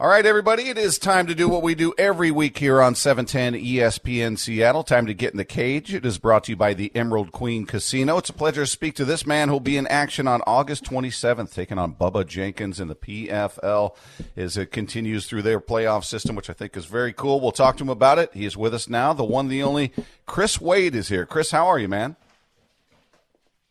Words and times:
All 0.00 0.08
right, 0.08 0.24
everybody, 0.24 0.70
it 0.70 0.78
is 0.78 0.98
time 0.98 1.26
to 1.26 1.34
do 1.34 1.46
what 1.46 1.62
we 1.62 1.74
do 1.74 1.92
every 1.98 2.30
week 2.30 2.56
here 2.56 2.80
on 2.80 2.94
710 2.94 3.52
ESPN 3.62 4.38
Seattle. 4.38 4.82
Time 4.82 5.04
to 5.04 5.12
get 5.12 5.32
in 5.32 5.36
the 5.36 5.44
cage. 5.44 5.92
It 5.92 6.06
is 6.06 6.16
brought 6.16 6.44
to 6.44 6.52
you 6.52 6.56
by 6.56 6.72
the 6.72 6.90
Emerald 6.94 7.32
Queen 7.32 7.66
Casino. 7.66 8.16
It's 8.16 8.30
a 8.30 8.32
pleasure 8.32 8.62
to 8.62 8.66
speak 8.66 8.94
to 8.94 9.04
this 9.04 9.26
man 9.26 9.50
who'll 9.50 9.60
be 9.60 9.76
in 9.76 9.86
action 9.88 10.26
on 10.26 10.40
August 10.46 10.84
27th, 10.84 11.52
taking 11.52 11.76
on 11.76 11.92
Bubba 11.92 12.26
Jenkins 12.26 12.80
in 12.80 12.88
the 12.88 12.94
PFL 12.94 13.94
as 14.38 14.56
it 14.56 14.72
continues 14.72 15.26
through 15.26 15.42
their 15.42 15.60
playoff 15.60 16.04
system, 16.04 16.34
which 16.34 16.48
I 16.48 16.54
think 16.54 16.78
is 16.78 16.86
very 16.86 17.12
cool. 17.12 17.38
We'll 17.38 17.52
talk 17.52 17.76
to 17.76 17.84
him 17.84 17.90
about 17.90 18.18
it. 18.18 18.30
He 18.32 18.46
is 18.46 18.56
with 18.56 18.72
us 18.72 18.88
now. 18.88 19.12
The 19.12 19.22
one, 19.22 19.48
the 19.48 19.62
only 19.62 19.92
Chris 20.24 20.58
Wade 20.58 20.94
is 20.94 21.08
here. 21.08 21.26
Chris, 21.26 21.50
how 21.50 21.66
are 21.66 21.78
you, 21.78 21.88
man? 21.88 22.16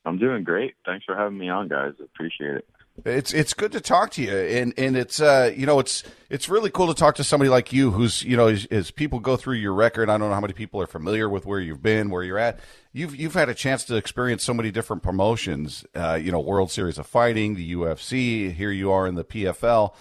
I'm 0.06 0.20
doing 0.20 0.44
great. 0.44 0.76
Thanks 0.86 1.06
for 1.06 1.16
having 1.16 1.40
me 1.40 1.50
on, 1.50 1.70
guys. 1.70 1.94
Appreciate 2.00 2.54
it. 2.58 2.68
It's 3.06 3.34
it's 3.34 3.54
good 3.54 3.72
to 3.74 3.82
talk 3.82 4.12
to 4.12 4.22
you, 4.22 4.36
and 4.36 4.74
and 4.78 4.98
it's 4.98 5.22
uh 5.22 5.52
you 5.56 5.66
know 5.66 5.80
it's 5.80 6.04
it's 6.30 6.50
really 6.50 6.70
cool 6.70 6.88
to 6.88 6.94
talk 6.94 7.16
to 7.16 7.24
somebody 7.24 7.50
like 7.50 7.74
you 7.74 7.92
who's 7.92 8.24
you 8.24 8.38
know 8.38 8.48
as, 8.48 8.66
as, 8.66 8.92
people 8.92 9.20
go 9.20 9.36
through 9.38 9.56
your 9.56 9.74
record. 9.74 10.10
I 10.10 10.18
don't 10.18 10.30
know 10.30 10.34
how 10.34 10.42
many 10.42 10.54
people 10.54 10.82
are 10.82 10.88
familiar 10.88 11.30
with 11.30 11.46
where 11.46 11.60
you've 11.60 11.82
been, 11.82 12.10
where 12.10 12.24
you're 12.24 12.38
at. 12.38 12.60
You've 12.94 13.16
you've 13.16 13.34
had 13.34 13.50
a 13.50 13.54
chance 13.54 13.84
to 13.86 13.96
experience 13.96 14.44
so 14.44 14.54
many 14.54 14.72
different 14.72 15.04
promotions. 15.04 15.86
Uh, 15.96 16.20
you 16.22 16.32
know, 16.32 16.40
World 16.40 16.72
Series 16.72 16.98
of 16.98 17.08
Fighting, 17.08 17.56
the 17.56 17.74
UFC. 17.74 18.54
Here 18.54 18.72
you 18.72 18.92
are 18.92 19.08
in 19.08 19.16
the 19.16 19.26
PFL. 19.26 19.94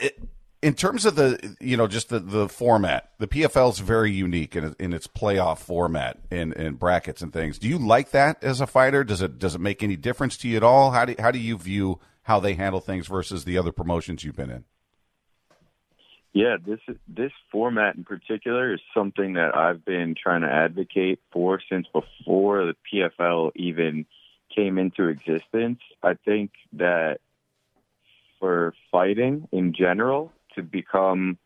It, 0.00 0.18
in 0.62 0.74
terms 0.74 1.06
of 1.06 1.16
the 1.16 1.56
you 1.60 1.76
know 1.76 1.86
just 1.86 2.08
the, 2.08 2.20
the 2.20 2.48
format 2.48 3.10
the 3.18 3.26
pfl 3.26 3.72
is 3.72 3.78
very 3.78 4.10
unique 4.10 4.54
in, 4.54 4.74
in 4.78 4.92
its 4.92 5.06
playoff 5.06 5.58
format 5.58 6.18
and, 6.30 6.54
and 6.54 6.78
brackets 6.78 7.22
and 7.22 7.32
things 7.32 7.58
do 7.58 7.68
you 7.68 7.78
like 7.78 8.10
that 8.10 8.42
as 8.44 8.60
a 8.60 8.66
fighter 8.66 9.02
does 9.02 9.22
it 9.22 9.38
does 9.38 9.54
it 9.54 9.60
make 9.60 9.82
any 9.82 9.96
difference 9.96 10.36
to 10.36 10.48
you 10.48 10.56
at 10.56 10.62
all 10.62 10.90
how 10.90 11.04
do, 11.04 11.14
how 11.18 11.30
do 11.30 11.38
you 11.38 11.56
view 11.56 11.98
how 12.30 12.40
they 12.40 12.54
handle 12.54 12.80
things 12.80 13.06
versus 13.06 13.44
the 13.44 13.58
other 13.58 13.72
promotions 13.72 14.24
you've 14.24 14.36
been 14.36 14.50
in? 14.50 14.64
Yeah 16.32 16.56
this 16.64 16.80
this 17.08 17.32
format 17.50 17.96
in 17.96 18.04
particular 18.04 18.72
is 18.72 18.80
something 18.94 19.32
that 19.34 19.56
i've 19.56 19.84
been 19.84 20.14
trying 20.14 20.42
to 20.42 20.48
advocate 20.48 21.18
for 21.32 21.60
since 21.68 21.88
before 21.92 22.66
the 22.66 22.76
pfl 22.86 23.50
even 23.56 24.06
came 24.54 24.78
into 24.78 25.08
existence. 25.08 25.80
I 26.02 26.14
think 26.24 26.50
that 26.74 27.18
for 28.38 28.74
fighting 28.90 29.48
in 29.52 29.74
general 29.74 30.32
to 30.54 30.62
become, 30.62 31.38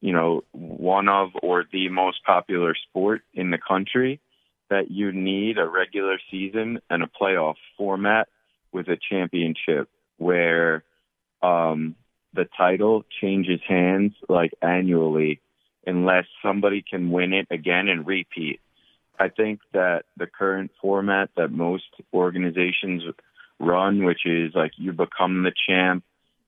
you 0.00 0.12
know, 0.12 0.44
one 0.52 1.08
of 1.08 1.30
or 1.42 1.64
the 1.70 1.88
most 1.88 2.24
popular 2.24 2.74
sport 2.88 3.22
in 3.34 3.50
the 3.50 3.58
country, 3.58 4.20
that 4.70 4.90
you 4.90 5.12
need 5.12 5.58
a 5.58 5.68
regular 5.68 6.18
season 6.30 6.80
and 6.88 7.02
a 7.02 7.06
playoff 7.20 7.56
format 7.76 8.28
with 8.72 8.88
a 8.88 8.96
championship 9.10 9.88
where 10.18 10.84
um, 11.42 11.94
the 12.32 12.48
title 12.56 13.04
changes 13.20 13.60
hands 13.66 14.12
like 14.28 14.52
annually 14.62 15.40
unless 15.86 16.24
somebody 16.42 16.82
can 16.88 17.10
win 17.10 17.32
it 17.32 17.46
again 17.50 17.88
and 17.88 18.06
repeat. 18.06 18.60
I 19.18 19.28
think 19.28 19.60
that 19.72 20.04
the 20.16 20.26
current 20.26 20.72
format 20.80 21.30
that 21.36 21.52
most 21.52 21.84
organizations 22.12 23.02
run, 23.60 24.04
which 24.04 24.26
is 24.26 24.54
like 24.54 24.72
you 24.76 24.92
become 24.92 25.42
the 25.42 25.52
champ 25.68 26.04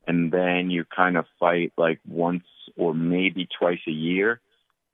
and 0.06 0.32
then 0.32 0.70
you 0.70 0.84
kind 0.84 1.16
of 1.16 1.26
fight 1.38 1.72
like 1.76 2.00
once 2.06 2.44
or 2.76 2.94
maybe 2.94 3.48
twice 3.58 3.80
a 3.86 3.92
year 3.92 4.40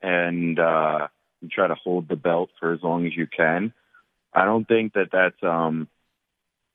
and 0.03 0.59
uh 0.59 1.09
you 1.41 1.48
try 1.48 1.67
to 1.67 1.75
hold 1.75 2.09
the 2.09 2.17
belt 2.17 2.50
for 2.61 2.73
as 2.73 2.83
long 2.83 3.06
as 3.06 3.17
you 3.17 3.27
can. 3.27 3.73
I 4.33 4.45
don't 4.45 4.67
think 4.67 4.95
that 4.95 5.11
that's 5.12 5.43
um 5.43 5.89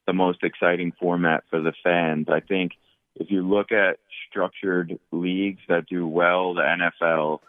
the 0.08 0.14
most 0.14 0.44
exciting 0.44 0.94
format 1.00 1.44
for 1.50 1.62
the 1.62 1.74
fans. 1.84 2.28
I 2.30 2.40
think 2.40 2.72
if 3.16 3.30
you 3.30 3.48
look 3.48 3.72
at 3.72 4.00
structured 4.30 5.00
leagues 5.12 5.62
that 5.68 5.88
do 5.88 6.08
well, 6.08 6.56
the 6.56 6.62
NFL, 6.62 7.40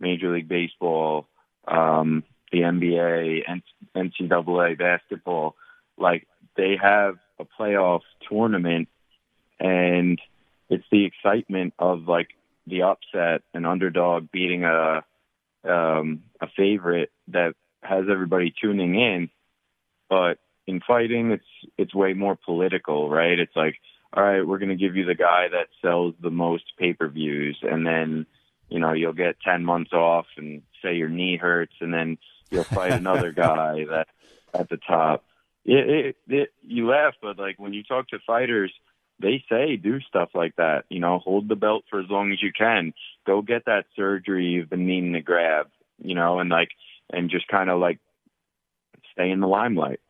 Major 0.00 0.32
League 0.32 0.48
Baseball, 0.48 1.26
um, 1.66 2.24
the 2.52 2.60
NBA, 2.60 3.42
NCAA 3.94 4.78
basketball, 4.78 5.54
like 5.96 6.26
they 6.56 6.76
have 6.80 7.16
a 7.38 7.44
playoff 7.44 8.00
tournament 8.28 8.88
and 9.60 10.20
it's 10.68 10.84
the 10.90 11.04
excitement 11.04 11.74
of 11.78 12.08
like 12.08 12.28
the 12.66 12.82
upset, 12.82 13.42
an 13.54 13.64
underdog 13.64 14.30
beating 14.30 14.64
a 14.64 15.04
um, 15.64 16.22
a 16.40 16.46
favorite 16.56 17.10
that 17.28 17.54
has 17.82 18.04
everybody 18.10 18.54
tuning 18.60 18.94
in. 18.94 19.30
But 20.08 20.38
in 20.68 20.80
fighting, 20.86 21.30
it's 21.30 21.72
it's 21.78 21.94
way 21.94 22.12
more 22.12 22.36
political, 22.36 23.08
right? 23.08 23.38
It's 23.38 23.56
like, 23.56 23.76
all 24.12 24.22
right, 24.22 24.46
we're 24.46 24.58
going 24.58 24.68
to 24.68 24.76
give 24.76 24.96
you 24.96 25.06
the 25.06 25.14
guy 25.14 25.48
that 25.50 25.68
sells 25.80 26.14
the 26.20 26.30
most 26.30 26.64
pay 26.78 26.92
per 26.92 27.08
views, 27.08 27.58
and 27.62 27.86
then 27.86 28.26
you 28.68 28.78
know 28.78 28.92
you'll 28.92 29.14
get 29.14 29.40
ten 29.40 29.64
months 29.64 29.94
off, 29.94 30.26
and 30.36 30.62
say 30.82 30.94
your 30.94 31.08
knee 31.08 31.38
hurts, 31.38 31.72
and 31.80 31.92
then 31.92 32.18
you'll 32.50 32.64
fight 32.64 32.92
another 32.92 33.32
guy 33.46 33.86
that 33.90 34.08
at 34.52 34.68
the 34.68 34.76
top. 34.76 35.24
It, 35.64 35.88
it, 35.88 36.16
it, 36.28 36.48
you 36.62 36.86
laugh, 36.88 37.14
but 37.20 37.38
like 37.38 37.58
when 37.58 37.72
you 37.72 37.82
talk 37.82 38.08
to 38.08 38.18
fighters, 38.26 38.72
they 39.20 39.42
say 39.48 39.76
do 39.76 40.00
stuff 40.00 40.28
like 40.34 40.56
that. 40.56 40.84
You 40.90 41.00
know, 41.00 41.18
hold 41.18 41.48
the 41.48 41.56
belt 41.56 41.84
for 41.88 41.98
as 41.98 42.10
long 42.10 42.30
as 42.32 42.42
you 42.42 42.52
can. 42.56 42.92
Go 43.26 43.40
get 43.40 43.64
that 43.64 43.86
surgery 43.96 44.46
you've 44.46 44.70
been 44.70 44.86
meaning 44.86 45.14
to 45.14 45.22
grab. 45.22 45.68
You 46.02 46.14
know, 46.14 46.40
and 46.40 46.50
like 46.50 46.68
and 47.10 47.30
just 47.30 47.48
kind 47.48 47.70
of 47.70 47.80
like 47.80 48.00
stay 49.12 49.30
in 49.30 49.40
the 49.40 49.48
limelight. 49.48 50.00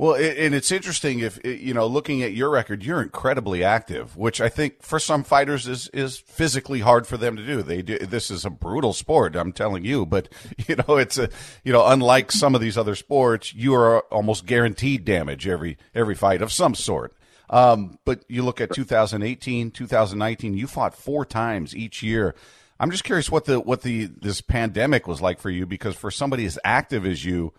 Well, 0.00 0.14
and 0.14 0.54
it's 0.54 0.72
interesting 0.72 1.18
if 1.18 1.38
you 1.44 1.74
know, 1.74 1.86
looking 1.86 2.22
at 2.22 2.32
your 2.32 2.48
record, 2.48 2.82
you're 2.82 3.02
incredibly 3.02 3.62
active, 3.62 4.16
which 4.16 4.40
I 4.40 4.48
think 4.48 4.82
for 4.82 4.98
some 4.98 5.22
fighters 5.22 5.68
is 5.68 5.88
is 5.88 6.16
physically 6.16 6.80
hard 6.80 7.06
for 7.06 7.18
them 7.18 7.36
to 7.36 7.44
do. 7.44 7.60
They 7.60 7.82
do 7.82 7.98
this 7.98 8.30
is 8.30 8.46
a 8.46 8.48
brutal 8.48 8.94
sport, 8.94 9.36
I'm 9.36 9.52
telling 9.52 9.84
you, 9.84 10.06
but 10.06 10.30
you 10.66 10.76
know, 10.76 10.96
it's 10.96 11.18
a 11.18 11.28
you 11.64 11.72
know, 11.74 11.86
unlike 11.86 12.32
some 12.32 12.54
of 12.54 12.62
these 12.62 12.78
other 12.78 12.94
sports, 12.94 13.52
you 13.52 13.74
are 13.74 14.00
almost 14.04 14.46
guaranteed 14.46 15.04
damage 15.04 15.46
every 15.46 15.76
every 15.94 16.14
fight 16.14 16.40
of 16.40 16.50
some 16.50 16.74
sort. 16.74 17.14
Um, 17.50 17.98
but 18.06 18.24
you 18.26 18.42
look 18.42 18.62
at 18.62 18.72
2018, 18.72 19.70
2019, 19.70 20.54
you 20.56 20.66
fought 20.66 20.94
four 20.94 21.26
times 21.26 21.76
each 21.76 22.02
year. 22.02 22.34
I'm 22.78 22.90
just 22.90 23.04
curious 23.04 23.30
what 23.30 23.44
the 23.44 23.60
what 23.60 23.82
the 23.82 24.06
this 24.06 24.40
pandemic 24.40 25.06
was 25.06 25.20
like 25.20 25.40
for 25.40 25.50
you 25.50 25.66
because 25.66 25.94
for 25.94 26.10
somebody 26.10 26.46
as 26.46 26.58
active 26.64 27.04
as 27.04 27.22
you 27.22 27.52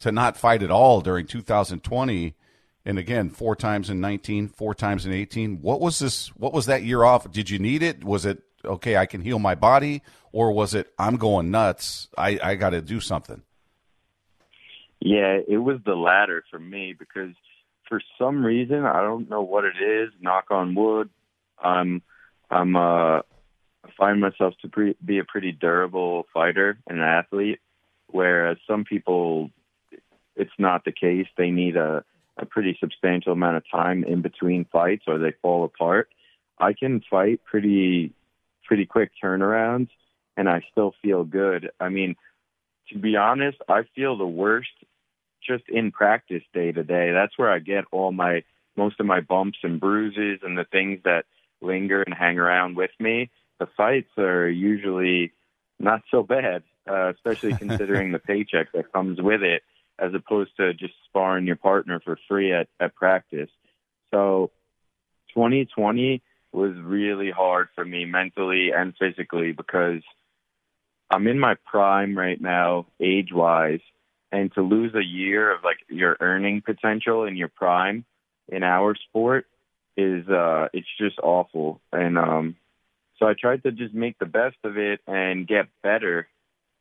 to 0.00 0.12
not 0.12 0.36
fight 0.36 0.62
at 0.62 0.70
all 0.70 1.00
during 1.00 1.26
2020 1.26 2.34
and 2.84 2.98
again 2.98 3.30
four 3.30 3.56
times 3.56 3.90
in 3.90 4.00
19 4.00 4.48
four 4.48 4.74
times 4.74 5.04
in 5.06 5.12
18 5.12 5.60
what 5.60 5.80
was 5.80 5.98
this 5.98 6.28
what 6.36 6.52
was 6.52 6.66
that 6.66 6.82
year 6.82 7.04
off 7.04 7.30
did 7.30 7.50
you 7.50 7.58
need 7.58 7.82
it 7.82 8.04
was 8.04 8.24
it 8.24 8.42
okay 8.64 8.96
i 8.96 9.06
can 9.06 9.20
heal 9.20 9.38
my 9.38 9.54
body 9.54 10.02
or 10.32 10.52
was 10.52 10.74
it 10.74 10.92
i'm 10.98 11.16
going 11.16 11.50
nuts 11.50 12.08
i 12.16 12.38
i 12.42 12.54
got 12.54 12.70
to 12.70 12.80
do 12.80 13.00
something 13.00 13.42
yeah 15.00 15.38
it 15.46 15.58
was 15.58 15.78
the 15.84 15.94
latter 15.94 16.44
for 16.50 16.58
me 16.58 16.94
because 16.98 17.34
for 17.88 18.00
some 18.18 18.44
reason, 18.44 18.84
I 18.84 19.00
don't 19.00 19.28
know 19.28 19.42
what 19.42 19.64
it 19.64 19.82
is. 19.82 20.10
Knock 20.20 20.50
on 20.50 20.74
wood. 20.74 21.08
I'm 21.62 22.02
I'm 22.50 22.76
uh 22.76 23.20
I 23.20 23.90
find 23.96 24.20
myself 24.20 24.54
to 24.62 24.68
pre- 24.68 24.96
be 25.04 25.18
a 25.18 25.24
pretty 25.24 25.52
durable 25.52 26.26
fighter 26.32 26.78
and 26.86 26.98
an 26.98 27.04
athlete, 27.04 27.60
whereas 28.08 28.58
some 28.66 28.84
people, 28.84 29.50
it's 30.38 30.58
not 30.58 30.84
the 30.84 30.92
case. 30.92 31.26
They 31.36 31.50
need 31.50 31.76
a 31.76 32.04
a 32.40 32.46
pretty 32.46 32.76
substantial 32.80 33.32
amount 33.32 33.56
of 33.56 33.64
time 33.68 34.04
in 34.04 34.22
between 34.22 34.64
fights, 34.64 35.04
or 35.08 35.18
they 35.18 35.32
fall 35.42 35.64
apart. 35.64 36.08
I 36.58 36.72
can 36.72 37.02
fight 37.10 37.40
pretty 37.44 38.12
pretty 38.64 38.86
quick 38.86 39.10
turnarounds, 39.22 39.88
and 40.36 40.48
I 40.48 40.62
still 40.70 40.94
feel 41.02 41.24
good. 41.24 41.70
I 41.80 41.88
mean, 41.88 42.16
to 42.90 42.98
be 42.98 43.16
honest, 43.16 43.58
I 43.68 43.82
feel 43.94 44.16
the 44.16 44.26
worst 44.26 44.70
just 45.46 45.64
in 45.68 45.90
practice 45.90 46.42
day 46.52 46.72
to 46.72 46.84
day. 46.84 47.12
That's 47.12 47.36
where 47.36 47.50
I 47.50 47.58
get 47.58 47.84
all 47.90 48.12
my 48.12 48.44
most 48.76 49.00
of 49.00 49.06
my 49.06 49.20
bumps 49.20 49.58
and 49.62 49.80
bruises 49.80 50.40
and 50.42 50.56
the 50.56 50.66
things 50.70 51.00
that 51.04 51.24
linger 51.60 52.02
and 52.02 52.14
hang 52.14 52.38
around 52.38 52.76
with 52.76 52.92
me. 53.00 53.30
The 53.58 53.66
fights 53.76 54.16
are 54.16 54.48
usually 54.48 55.32
not 55.80 56.02
so 56.10 56.22
bad, 56.22 56.62
uh, 56.88 57.08
especially 57.08 57.54
considering 57.58 58.12
the 58.12 58.18
paycheck 58.18 58.72
that 58.72 58.92
comes 58.92 59.20
with 59.20 59.42
it, 59.42 59.62
as 59.98 60.14
opposed 60.14 60.56
to 60.56 60.74
just 60.74 60.94
sparring 61.06 61.46
your 61.46 61.56
partner 61.56 62.00
for 62.00 62.18
free 62.28 62.52
at, 62.52 62.68
at 62.80 62.94
practice. 62.94 63.50
So 64.10 64.50
2020 65.34 66.22
was 66.52 66.72
really 66.82 67.30
hard 67.30 67.68
for 67.74 67.84
me 67.84 68.04
mentally 68.04 68.70
and 68.74 68.94
physically 68.98 69.52
because 69.52 70.02
I'm 71.10 71.26
in 71.26 71.38
my 71.38 71.56
prime 71.66 72.16
right 72.16 72.40
now, 72.40 72.86
age 73.00 73.32
wise, 73.32 73.80
and 74.32 74.52
to 74.54 74.62
lose 74.62 74.94
a 74.94 75.04
year 75.04 75.52
of 75.52 75.64
like 75.64 75.78
your 75.88 76.16
earning 76.20 76.62
potential 76.64 77.24
in 77.24 77.36
your 77.36 77.48
prime 77.48 78.04
in 78.48 78.62
our 78.62 78.94
sport 79.08 79.46
is 79.96 80.28
uh 80.28 80.68
it's 80.72 80.86
just 80.98 81.18
awful 81.18 81.80
and 81.92 82.16
um 82.16 82.56
so 83.18 83.26
I 83.26 83.34
tried 83.34 83.64
to 83.64 83.72
just 83.72 83.94
make 83.94 84.18
the 84.18 84.26
best 84.26 84.56
of 84.64 84.78
it 84.78 85.00
and 85.06 85.46
get 85.46 85.66
better 85.82 86.28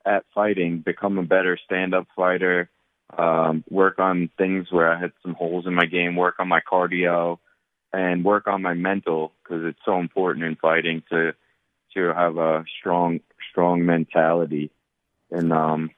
at 0.06 0.24
fighting, 0.34 0.80
become 0.80 1.18
a 1.18 1.24
better 1.24 1.58
stand-up 1.66 2.08
fighter, 2.16 2.70
um, 3.16 3.64
work 3.70 4.00
on 4.00 4.30
things 4.38 4.68
where 4.72 4.92
I 4.92 5.00
had 5.00 5.14
some 5.22 5.34
holes 5.34 5.66
in 5.66 5.74
my 5.74 5.86
game, 5.86 6.16
work 6.16 6.36
on 6.40 6.48
my 6.48 6.60
cardio, 6.60 7.40
and 7.94 8.26
work 8.26 8.48
on 8.48 8.62
my 8.62 8.74
mental 8.74 9.34
because 9.44 9.64
it's 9.66 9.80
so 9.86 10.00
important 10.00 10.46
in 10.46 10.56
fighting 10.56 11.04
to 11.10 11.34
to 11.94 12.14
have 12.14 12.38
a 12.38 12.66
strong 12.80 13.22
strong 13.50 13.86
mentality. 13.86 14.72
And 15.32 15.52
um, 15.54 15.92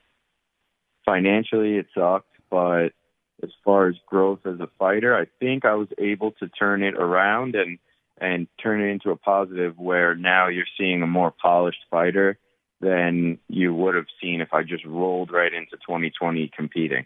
financially, 1.05 1.77
it 1.77 1.87
sucked, 1.95 2.33
but 2.49 2.89
as 3.41 3.49
far 3.63 3.87
as 3.87 3.95
growth 4.05 4.39
as 4.45 4.59
a 4.59 4.69
fighter, 4.77 5.15
I 5.15 5.25
think 5.39 5.65
I 5.65 5.75
was 5.75 5.87
able 5.97 6.31
to 6.33 6.47
turn 6.47 6.83
it 6.83 6.95
around 6.95 7.55
and 7.55 7.79
and 8.21 8.47
turn 8.61 8.81
it 8.81 8.91
into 8.91 9.11
a 9.11 9.15
positive 9.15 9.79
where 9.79 10.13
now 10.13 10.49
you're 10.49 10.65
seeing 10.77 11.01
a 11.01 11.07
more 11.07 11.31
polished 11.31 11.83
fighter 11.89 12.37
than 12.81 13.39
you 13.47 13.73
would 13.73 13.95
have 13.95 14.05
seen 14.21 14.41
if 14.41 14.53
I 14.53 14.63
just 14.63 14.85
rolled 14.85 15.31
right 15.31 15.53
into 15.53 15.75
2020 15.77 16.51
competing. 16.55 17.05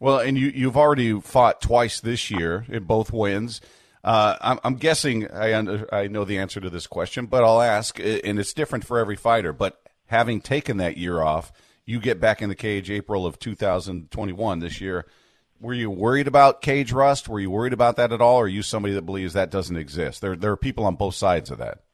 Well, 0.00 0.18
and 0.18 0.36
you 0.36 0.48
you've 0.48 0.76
already 0.76 1.20
fought 1.20 1.60
twice 1.60 2.00
this 2.00 2.30
year 2.30 2.66
in 2.68 2.84
both 2.84 3.12
wins. 3.12 3.60
Uh, 4.02 4.36
I'm, 4.40 4.60
I'm, 4.62 4.74
guessing 4.74 5.30
I 5.30 5.54
under, 5.54 5.92
I 5.92 6.08
know 6.08 6.24
the 6.24 6.36
answer 6.36 6.60
to 6.60 6.68
this 6.68 6.86
question, 6.86 7.24
but 7.24 7.42
I'll 7.42 7.62
ask, 7.62 7.98
and 7.98 8.38
it's 8.38 8.52
different 8.52 8.84
for 8.84 8.98
every 8.98 9.16
fighter. 9.16 9.54
But 9.54 9.80
having 10.06 10.42
taken 10.42 10.76
that 10.76 10.98
year 10.98 11.22
off, 11.22 11.52
you 11.86 12.00
get 12.00 12.20
back 12.20 12.42
in 12.42 12.50
the 12.50 12.54
cage 12.54 12.90
April 12.90 13.24
of 13.24 13.38
2021 13.38 14.58
this 14.58 14.80
year. 14.80 15.06
Were 15.58 15.72
you 15.72 15.90
worried 15.90 16.28
about 16.28 16.60
cage 16.60 16.92
rust? 16.92 17.28
Were 17.28 17.40
you 17.40 17.50
worried 17.50 17.72
about 17.72 17.96
that 17.96 18.12
at 18.12 18.20
all, 18.20 18.36
or 18.36 18.44
are 18.44 18.48
you 18.48 18.60
somebody 18.60 18.92
that 18.94 19.06
believes 19.06 19.32
that 19.32 19.50
doesn't 19.50 19.76
exist? 19.76 20.20
There 20.20 20.36
there 20.36 20.52
are 20.52 20.56
people 20.56 20.84
on 20.84 20.96
both 20.96 21.14
sides 21.14 21.50
of 21.50 21.58
that. 21.58 21.84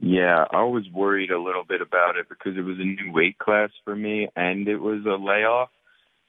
Yeah, 0.00 0.46
I 0.50 0.62
was 0.62 0.84
worried 0.92 1.30
a 1.30 1.40
little 1.40 1.62
bit 1.62 1.82
about 1.82 2.16
it 2.16 2.26
because 2.28 2.56
it 2.56 2.62
was 2.62 2.78
a 2.78 2.84
new 2.84 3.12
weight 3.12 3.38
class 3.38 3.68
for 3.84 3.94
me 3.94 4.28
and 4.34 4.66
it 4.66 4.78
was 4.78 5.04
a 5.04 5.22
layoff. 5.22 5.68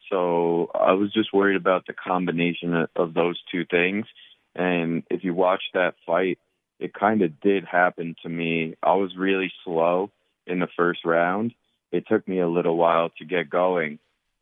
So 0.09 0.69
I 0.75 0.91
was 0.91 1.13
just 1.13 1.33
worried 1.33 1.55
about 1.55 1.87
the 1.87 1.93
combination 1.93 2.85
of, 2.97 3.13
those 3.13 3.39
two 3.49 3.63
things. 3.63 4.05
And 4.55 5.03
if 5.09 5.23
you 5.23 5.33
watch 5.33 5.63
that 5.73 5.95
fight, 6.05 6.37
it 6.79 6.93
kind 6.93 7.21
of 7.21 7.39
did 7.39 7.63
happen 7.63 8.15
to 8.23 8.29
me. 8.29 8.75
I 8.83 8.95
was 8.95 9.15
really 9.17 9.53
slow 9.63 10.11
in 10.45 10.59
the 10.59 10.67
first 10.75 11.05
round. 11.05 11.53
It 11.93 12.05
took 12.09 12.27
me 12.27 12.39
a 12.41 12.49
little 12.49 12.75
while 12.75 13.09
to 13.19 13.25
get 13.25 13.49
going. 13.49 13.99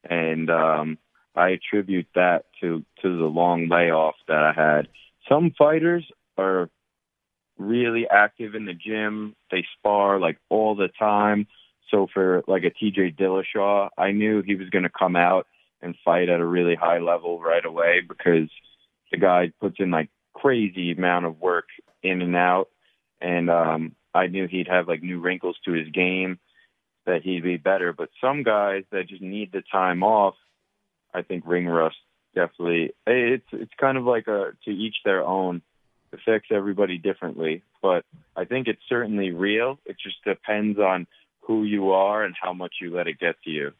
And 0.10 0.50
um, 0.50 0.98
I 1.36 1.50
attribute 1.50 2.08
that 2.16 2.46
to, 2.62 2.84
to 3.04 3.18
the 3.18 3.26
long 3.26 3.70
layoff 3.70 4.16
that 4.28 4.44
I 4.44 4.54
had. 4.54 4.88
Some 5.28 5.52
fighters 5.56 6.06
are 6.36 6.72
really 7.60 8.08
active 8.08 8.56
in 8.56 8.66
the 8.66 8.74
gym. 8.74 9.36
They 9.52 9.66
spar 9.78 10.20
like 10.20 10.38
all 10.50 10.76
the 10.76 10.90
time. 10.98 11.48
So 11.92 12.08
for 12.14 12.44
like 12.48 12.64
a 12.64 12.72
TJ 12.72 13.18
Dillashaw, 13.18 13.90
I 13.98 14.12
knew 14.12 14.42
he 14.42 14.56
was 14.56 14.70
going 14.70 14.84
to 14.84 14.90
come 14.90 15.16
out 15.16 15.48
and 15.82 15.96
fight 16.04 16.30
at 16.30 16.40
a 16.40 16.46
really 16.46 16.76
high 16.76 17.00
level 17.00 17.40
right 17.40 17.64
away 17.64 18.02
because 18.08 18.50
the 19.12 19.18
guy 19.18 19.52
puts 19.60 19.78
in 19.80 19.92
like 19.92 20.10
crazy 20.34 20.92
amount 20.92 21.26
of 21.26 21.40
work 21.40 21.68
in 22.04 22.22
and 22.22 22.36
out. 22.36 22.70
And 23.22 23.50
um, 23.50 23.96
I 24.14 24.28
knew 24.28 24.48
he'd 24.48 24.68
have 24.68 24.88
like 24.88 25.04
new 25.04 25.20
wrinkles 25.20 25.58
to 25.66 25.74
his 25.74 25.90
game 25.90 26.40
that 27.06 27.24
he'd 27.24 27.44
be 27.44 27.58
better. 27.58 27.92
But 27.94 28.10
some 28.22 28.44
guys 28.44 28.84
that 28.92 29.08
just 29.08 29.22
need 29.22 29.52
the 29.52 29.64
time 29.72 30.04
off, 30.04 30.36
I 31.14 31.24
think 31.24 31.44
ring 31.46 31.68
rust 31.68 31.98
definitely. 32.36 32.92
It's 33.08 33.48
it's 33.52 33.74
kind 33.80 33.98
of 33.98 34.06
like 34.06 34.28
a 34.28 34.52
to 34.66 34.72
each 34.72 34.98
their 35.04 35.24
own. 35.24 35.62
Affects 36.12 36.50
everybody 36.52 36.98
differently, 36.98 37.62
but 37.82 38.04
I 38.36 38.46
think 38.46 38.68
it's 38.68 38.82
certainly 38.90 39.32
real. 39.32 39.80
It 39.86 39.98
just 40.02 40.24
depends 40.24 40.80
on 40.80 41.08
who 41.42 41.64
you 41.64 41.92
are 41.92 42.24
and 42.24 42.36
how 42.40 42.54
much 42.54 42.76
you 42.82 42.96
let 42.96 43.08
it 43.08 43.20
get 43.20 43.36
to 43.44 43.50
you. 43.50 43.74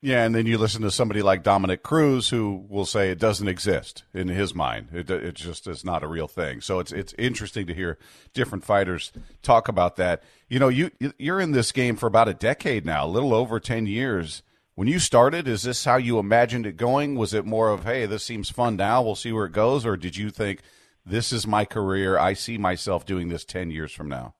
Yeah, 0.00 0.24
and 0.24 0.34
then 0.34 0.46
you 0.46 0.58
listen 0.58 0.82
to 0.82 0.90
somebody 0.90 1.22
like 1.22 1.42
Dominick 1.42 1.82
Cruz 1.82 2.28
who 2.28 2.66
will 2.68 2.84
say 2.84 3.10
it 3.10 3.18
doesn't 3.18 3.48
exist 3.48 4.04
in 4.12 4.28
his 4.28 4.54
mind. 4.54 4.88
It, 4.92 5.10
it 5.10 5.34
just 5.34 5.66
is 5.66 5.84
not 5.84 6.02
a 6.02 6.08
real 6.08 6.28
thing. 6.28 6.60
So 6.60 6.78
it's 6.78 6.92
it's 6.92 7.14
interesting 7.16 7.66
to 7.66 7.74
hear 7.74 7.98
different 8.34 8.64
fighters 8.64 9.12
talk 9.42 9.68
about 9.68 9.96
that. 9.96 10.22
You 10.48 10.58
know, 10.58 10.68
you 10.68 10.90
you're 11.16 11.40
in 11.40 11.52
this 11.52 11.72
game 11.72 11.96
for 11.96 12.06
about 12.06 12.28
a 12.28 12.34
decade 12.34 12.84
now, 12.84 13.06
a 13.06 13.08
little 13.08 13.32
over 13.32 13.58
10 13.58 13.86
years. 13.86 14.42
When 14.74 14.88
you 14.88 14.98
started, 14.98 15.48
is 15.48 15.62
this 15.62 15.84
how 15.84 15.96
you 15.96 16.18
imagined 16.18 16.66
it 16.66 16.76
going? 16.76 17.14
Was 17.14 17.32
it 17.32 17.46
more 17.46 17.70
of, 17.70 17.84
"Hey, 17.84 18.04
this 18.06 18.24
seems 18.24 18.50
fun 18.50 18.76
now, 18.76 19.02
we'll 19.02 19.14
see 19.14 19.32
where 19.32 19.46
it 19.46 19.52
goes," 19.52 19.86
or 19.86 19.96
did 19.96 20.16
you 20.16 20.30
think 20.30 20.60
this 21.04 21.32
is 21.32 21.46
my 21.46 21.64
career, 21.64 22.18
I 22.18 22.32
see 22.34 22.58
myself 22.58 23.04
doing 23.04 23.28
this 23.28 23.44
10 23.44 23.70
years 23.70 23.92
from 23.92 24.08
now? 24.08 24.34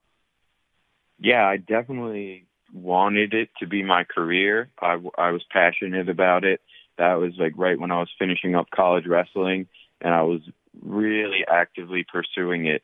Yeah, 1.19 1.45
I 1.45 1.57
definitely 1.57 2.47
wanted 2.73 3.33
it 3.33 3.49
to 3.59 3.67
be 3.67 3.83
my 3.83 4.03
career. 4.03 4.69
I, 4.81 4.97
I 5.17 5.31
was 5.31 5.43
passionate 5.51 6.09
about 6.09 6.43
it. 6.43 6.61
That 6.97 7.15
was 7.15 7.33
like 7.37 7.53
right 7.55 7.79
when 7.79 7.91
I 7.91 7.99
was 7.99 8.09
finishing 8.17 8.55
up 8.55 8.67
college 8.73 9.05
wrestling, 9.07 9.67
and 10.01 10.13
I 10.13 10.23
was 10.23 10.41
really 10.81 11.43
actively 11.47 12.05
pursuing 12.11 12.67
it 12.67 12.83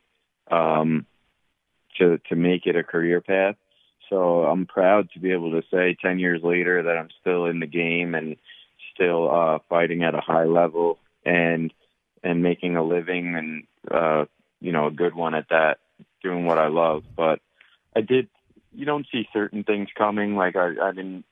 um, 0.50 1.06
to 1.98 2.18
to 2.28 2.36
make 2.36 2.66
it 2.66 2.76
a 2.76 2.82
career 2.82 3.20
path. 3.20 3.56
So 4.08 4.44
I'm 4.44 4.66
proud 4.66 5.10
to 5.12 5.20
be 5.20 5.32
able 5.32 5.52
to 5.52 5.62
say 5.70 5.96
10 6.02 6.18
years 6.18 6.42
later 6.42 6.82
that 6.82 6.96
I'm 6.96 7.10
still 7.20 7.46
in 7.46 7.60
the 7.60 7.66
game 7.66 8.16
and 8.16 8.36
still 8.92 9.30
uh, 9.30 9.58
fighting 9.68 10.02
at 10.02 10.16
a 10.16 10.20
high 10.20 10.44
level 10.44 10.98
and 11.24 11.72
and 12.22 12.42
making 12.42 12.76
a 12.76 12.82
living 12.82 13.36
and 13.36 13.64
uh, 13.90 14.24
you 14.60 14.72
know 14.72 14.86
a 14.86 14.92
good 14.92 15.14
one 15.14 15.34
at 15.34 15.48
that, 15.50 15.78
doing 16.22 16.46
what 16.46 16.58
I 16.58 16.68
love. 16.68 17.04
But 17.16 17.40
I 17.94 18.00
did 18.00 18.28
you 18.72 18.84
don't 18.84 19.06
see 19.10 19.28
certain 19.32 19.64
things 19.64 19.88
coming. 19.96 20.36
Like 20.36 20.56
I, 20.56 20.72
I 20.82 20.92
didn't, 20.92 21.24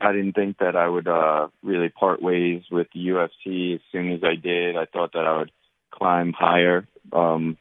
I 0.00 0.12
didn't 0.12 0.32
think 0.32 0.58
that 0.58 0.76
I 0.76 0.88
would 0.88 1.08
uh, 1.08 1.48
really 1.62 1.90
part 1.90 2.22
ways 2.22 2.62
with 2.70 2.88
the 2.94 3.00
UFC 3.08 3.74
as 3.74 3.80
soon 3.92 4.12
as 4.12 4.20
I 4.24 4.34
did. 4.34 4.76
I 4.76 4.86
thought 4.86 5.12
that 5.12 5.26
I 5.26 5.38
would 5.38 5.52
climb 5.90 6.32
higher 6.32 6.86
um, 7.12 7.58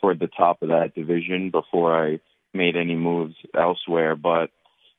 toward 0.00 0.18
the 0.18 0.28
top 0.28 0.62
of 0.62 0.68
that 0.68 0.94
division 0.94 1.50
before 1.50 1.94
I 1.94 2.20
made 2.52 2.76
any 2.76 2.96
moves 2.96 3.36
elsewhere. 3.54 4.16
But 4.16 4.50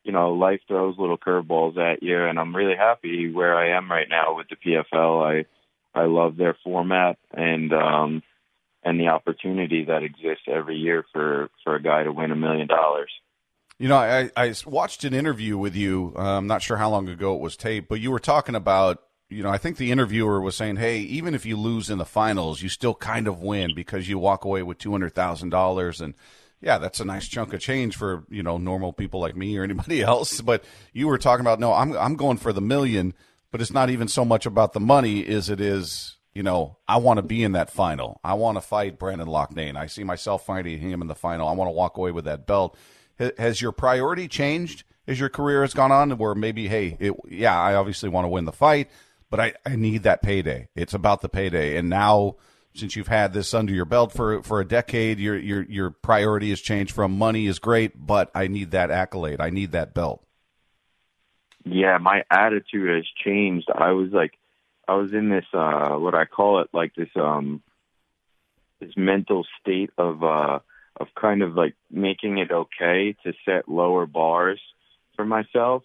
you 0.04 0.14
know, 0.14 0.34
life 0.34 0.62
throws 0.68 0.96
little 0.98 1.18
curveballs 1.18 1.78
at 1.78 2.02
you, 2.02 2.18
and 2.18 2.40
I'm 2.40 2.56
really 2.56 2.78
happy 2.78 3.30
where 3.32 3.58
I 3.58 3.78
am 3.78 3.92
right 3.92 4.08
now 4.10 4.38
with 4.38 4.48
the 4.48 4.56
PFL. 4.56 5.44
I 5.44 6.00
I 6.00 6.06
love 6.06 6.38
their 6.38 6.56
format 6.64 7.18
and 7.34 7.74
um, 7.74 8.24
and 8.88 8.98
the 8.98 9.10
opportunity 9.10 9.84
that 9.84 10.02
exists 10.02 10.46
every 10.48 10.78
year 10.78 11.04
for 11.12 11.50
for 11.64 11.76
a 11.76 11.82
guy 11.82 12.04
to 12.04 12.12
win 12.12 12.32
a 12.32 12.36
million 12.36 12.68
dollars. 12.68 13.12
You 13.80 13.90
know, 13.90 13.98
I, 13.98 14.32
I 14.36 14.56
watched 14.66 15.04
an 15.04 15.14
interview 15.14 15.58
with 15.58 15.76
you. 15.76 16.14
Uh, 16.18 16.38
I'm 16.38 16.48
not 16.48 16.62
sure 16.62 16.78
how 16.78 16.90
long 16.90 17.10
ago 17.10 17.36
it 17.36 17.42
was 17.42 17.58
taped, 17.58 17.90
but 17.90 18.00
you 18.00 18.10
were 18.10 18.20
talking 18.20 18.56
about, 18.56 19.04
you 19.30 19.44
know, 19.44 19.50
I 19.50 19.60
think 19.60 19.78
the 19.78 19.92
interviewer 19.92 20.42
was 20.42 20.56
saying, 20.56 20.78
hey, 20.78 21.00
even 21.00 21.36
if 21.36 21.46
you 21.46 21.58
lose 21.58 21.90
in 21.92 22.00
the 22.00 22.06
finals, 22.06 22.62
you 22.62 22.70
still 22.70 22.96
kind 22.96 23.28
of 23.28 23.42
win 23.42 23.76
because 23.76 24.10
you 24.10 24.18
walk 24.18 24.46
away 24.46 24.64
with 24.64 24.80
$200,000. 24.80 26.02
And 26.02 26.16
yeah, 26.60 26.80
that's 26.80 27.02
a 27.02 27.06
nice 27.06 27.28
chunk 27.28 27.54
of 27.54 27.60
change 27.60 27.96
for, 27.96 28.24
you 28.30 28.42
know, 28.42 28.58
normal 28.58 28.94
people 28.94 29.20
like 29.20 29.36
me 29.36 29.56
or 29.58 29.64
anybody 29.64 30.02
else. 30.14 30.42
But 30.42 30.64
you 30.92 31.06
were 31.08 31.20
talking 31.20 31.46
about, 31.46 31.60
no, 31.60 31.72
I'm, 31.74 31.96
I'm 31.98 32.16
going 32.16 32.38
for 32.38 32.54
the 32.54 32.62
million, 32.62 33.14
but 33.52 33.62
it's 33.62 33.74
not 33.74 33.92
even 33.92 34.08
so 34.08 34.26
much 34.26 34.48
about 34.48 34.74
the 34.74 34.80
money 34.80 35.24
as 35.28 35.52
it 35.52 35.62
is 35.62 36.17
you 36.38 36.44
know, 36.44 36.78
I 36.88 36.98
want 36.98 37.18
to 37.18 37.24
be 37.24 37.44
in 37.44 37.54
that 37.54 37.72
final. 37.72 38.22
I 38.24 38.36
want 38.36 38.58
to 38.58 38.62
fight 38.62 39.00
Brendan 39.00 39.28
Loughnane. 39.28 39.76
I 39.76 39.88
see 39.88 40.04
myself 40.04 40.46
fighting 40.46 40.78
him 40.78 41.02
in 41.02 41.08
the 41.08 41.16
final. 41.16 41.48
I 41.48 41.54
want 41.54 41.68
to 41.68 41.72
walk 41.72 41.98
away 41.98 42.12
with 42.12 42.26
that 42.26 42.46
belt. 42.46 42.78
Has 43.40 43.60
your 43.60 43.72
priority 43.72 44.28
changed 44.28 44.84
as 45.08 45.20
your 45.20 45.30
career 45.30 45.62
has 45.62 45.74
gone 45.74 45.92
on? 45.92 46.12
Where 46.20 46.36
maybe, 46.36 46.68
hey, 46.68 46.96
it, 47.00 47.14
yeah, 47.28 47.60
I 47.60 47.74
obviously 47.74 48.10
want 48.10 48.26
to 48.26 48.30
win 48.30 48.46
the 48.46 48.52
fight, 48.52 48.92
but 49.32 49.40
I, 49.40 49.54
I 49.66 49.78
need 49.78 50.04
that 50.04 50.22
payday. 50.22 50.70
It's 50.76 50.94
about 50.94 51.22
the 51.22 51.28
payday. 51.28 51.76
And 51.76 51.90
now, 51.90 52.36
since 52.76 52.96
you've 52.96 53.08
had 53.08 53.34
this 53.34 53.56
under 53.56 53.74
your 53.74 53.86
belt 53.86 54.12
for 54.12 54.44
for 54.44 54.62
a 54.62 54.68
decade, 54.68 55.18
your 55.18 55.40
your 55.40 55.64
your 55.64 55.90
priority 55.90 56.52
has 56.52 56.62
changed 56.62 56.94
from 56.94 57.18
money 57.18 57.48
is 57.48 57.58
great, 57.58 57.94
but 58.06 58.30
I 58.36 58.46
need 58.46 58.70
that 58.72 58.92
accolade. 58.92 59.42
I 59.42 59.50
need 59.50 59.72
that 59.72 59.96
belt. 59.96 60.24
Yeah, 61.66 61.98
my 61.98 62.26
attitude 62.30 62.96
has 62.96 63.06
changed. 63.26 63.70
I 63.74 63.94
was 63.94 64.12
like 64.12 64.34
I 64.88 64.96
was 64.96 65.12
in 65.14 65.30
this 65.30 65.46
uh 65.54 65.96
what 65.96 66.16
I 66.16 66.26
call 66.26 66.62
it 66.62 66.70
like 66.74 66.96
this 66.96 67.10
um 67.16 67.62
this 68.80 68.92
mental 68.96 69.46
state 69.60 69.92
of 69.98 70.24
uh 70.24 70.60
of 71.00 71.08
kind 71.20 71.42
of 71.42 71.56
like 71.56 71.76
making 71.92 72.38
it 72.38 72.52
okay 72.52 73.16
to 73.24 73.34
set 73.46 73.70
lower 73.70 74.06
bars 74.06 74.60
for 75.16 75.26
myself. 75.26 75.84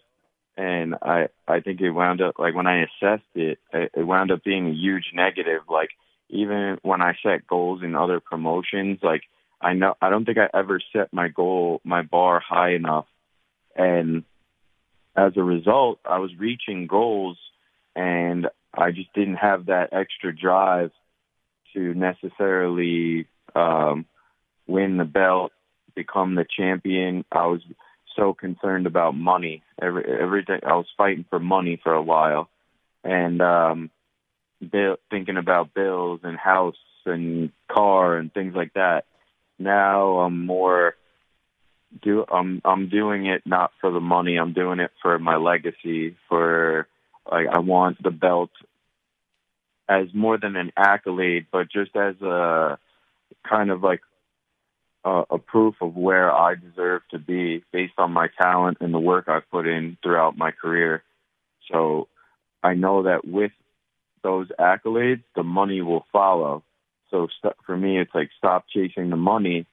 And 0.57 0.95
I 1.03 1.29
I 1.49 1.61
think 1.61 1.81
it 1.81 1.91
wound 1.91 2.21
up 2.21 2.39
like 2.39 2.55
when 2.55 2.67
I 2.67 2.85
assessed 2.85 3.25
it 3.35 3.59
it 3.73 4.07
wound 4.07 4.31
up 4.31 4.45
being 4.45 4.69
a 4.69 4.75
huge 4.75 5.11
negative. 5.15 5.63
Like 5.69 5.91
even 6.29 6.79
when 6.83 7.03
I 7.03 7.15
set 7.23 7.47
goals 7.47 7.83
in 7.83 7.95
other 7.95 8.21
promotions 8.21 8.99
like 9.03 9.23
I 9.61 9.73
know 9.73 9.95
I 10.01 10.11
don't 10.11 10.25
think 10.25 10.39
I 10.39 10.49
ever 10.57 10.81
set 10.93 11.13
my 11.13 11.29
goal 11.29 11.81
my 11.85 12.03
bar 12.03 12.41
high 12.41 12.75
enough. 12.75 13.07
And 13.75 14.25
as 15.17 15.33
a 15.37 15.43
result 15.43 15.99
I 16.05 16.19
was 16.19 16.31
reaching 16.39 16.87
goals 16.87 17.39
and 17.97 18.49
I 18.75 18.91
just 18.91 19.13
didn't 19.13 19.37
have 19.37 19.67
that 19.67 19.91
extra 19.93 20.35
drive 20.35 20.91
to 21.75 21.95
necessarily 21.95 23.27
um, 23.55 24.07
win 24.67 24.97
the 24.97 25.05
belt, 25.05 25.53
become 25.95 26.35
the 26.35 26.47
champion. 26.57 27.25
I 27.33 27.47
was 27.47 27.61
so 28.17 28.35
concerned 28.35 28.87
about 28.87 29.15
money. 29.15 29.63
Every 29.81 30.05
every 30.05 30.43
day 30.45 30.61
I 30.63 30.75
was 30.75 30.87
fighting 30.97 31.25
for 31.29 31.39
money 31.39 31.81
for 31.83 31.93
a 31.93 32.03
while, 32.03 32.49
and 33.05 33.41
um, 33.43 33.91
bill, 34.61 34.97
thinking 35.11 35.37
about 35.37 35.75
bills 35.75 36.21
and 36.23 36.39
house 36.39 36.77
and 37.05 37.51
car 37.71 38.17
and 38.17 38.33
things 38.33 38.55
like 38.55 38.75
that. 38.75 39.05
Now 39.59 40.19
I'm 40.21 40.47
more 40.47 40.95
do 42.01 42.25
I'm 42.33 42.63
I'm 42.65 42.89
doing 42.89 43.27
it 43.27 43.43
not 43.45 43.73
for 43.81 43.91
the 43.91 44.01
money. 44.01 44.37
I'm 44.37 44.53
doing 44.53 44.81
it 44.81 44.91
for 45.03 45.19
my 45.19 45.37
legacy. 45.37 46.17
For 46.29 46.87
like 47.31 47.47
I 47.53 47.59
want 47.59 48.03
the 48.03 48.11
belt 48.11 48.51
as 49.89 50.07
more 50.15 50.39
than 50.39 50.57
an 50.57 50.73
accolade, 50.77 51.47
but 51.53 51.71
just 51.71 51.95
as 51.97 52.21
a 52.23 52.79
kind 53.49 53.71
of 53.71 53.83
like 53.83 54.01
a, 55.05 55.23
a 55.31 55.39
proof 55.39 55.75
of 55.81 55.97
where 55.97 56.33
I 56.33 56.55
deserve 56.55 57.03
to 57.11 57.19
be 57.19 57.65
based 57.73 57.95
on 57.99 58.13
my 58.13 58.29
talent 58.41 58.79
and 58.81 58.95
the 58.95 59.01
work 59.01 59.29
I've 59.29 59.51
put 59.51 59.67
in 59.67 59.97
throughout 60.03 60.37
my 60.37 60.51
career. 60.51 61.03
So 61.71 62.09
I 62.63 62.75
know 62.75 63.05
that 63.05 63.27
with 63.27 63.53
those 64.23 64.49
accolades, 64.59 65.25
the 65.35 65.43
money 65.43 65.83
will 65.83 66.07
follow. 66.13 66.63
So 67.11 67.29
st- 67.39 67.57
for 67.67 67.77
me, 67.77 67.99
it's 67.99 68.15
like 68.15 68.31
stop 68.39 68.67
chasing 68.73 69.11
the 69.11 69.17
money 69.17 69.67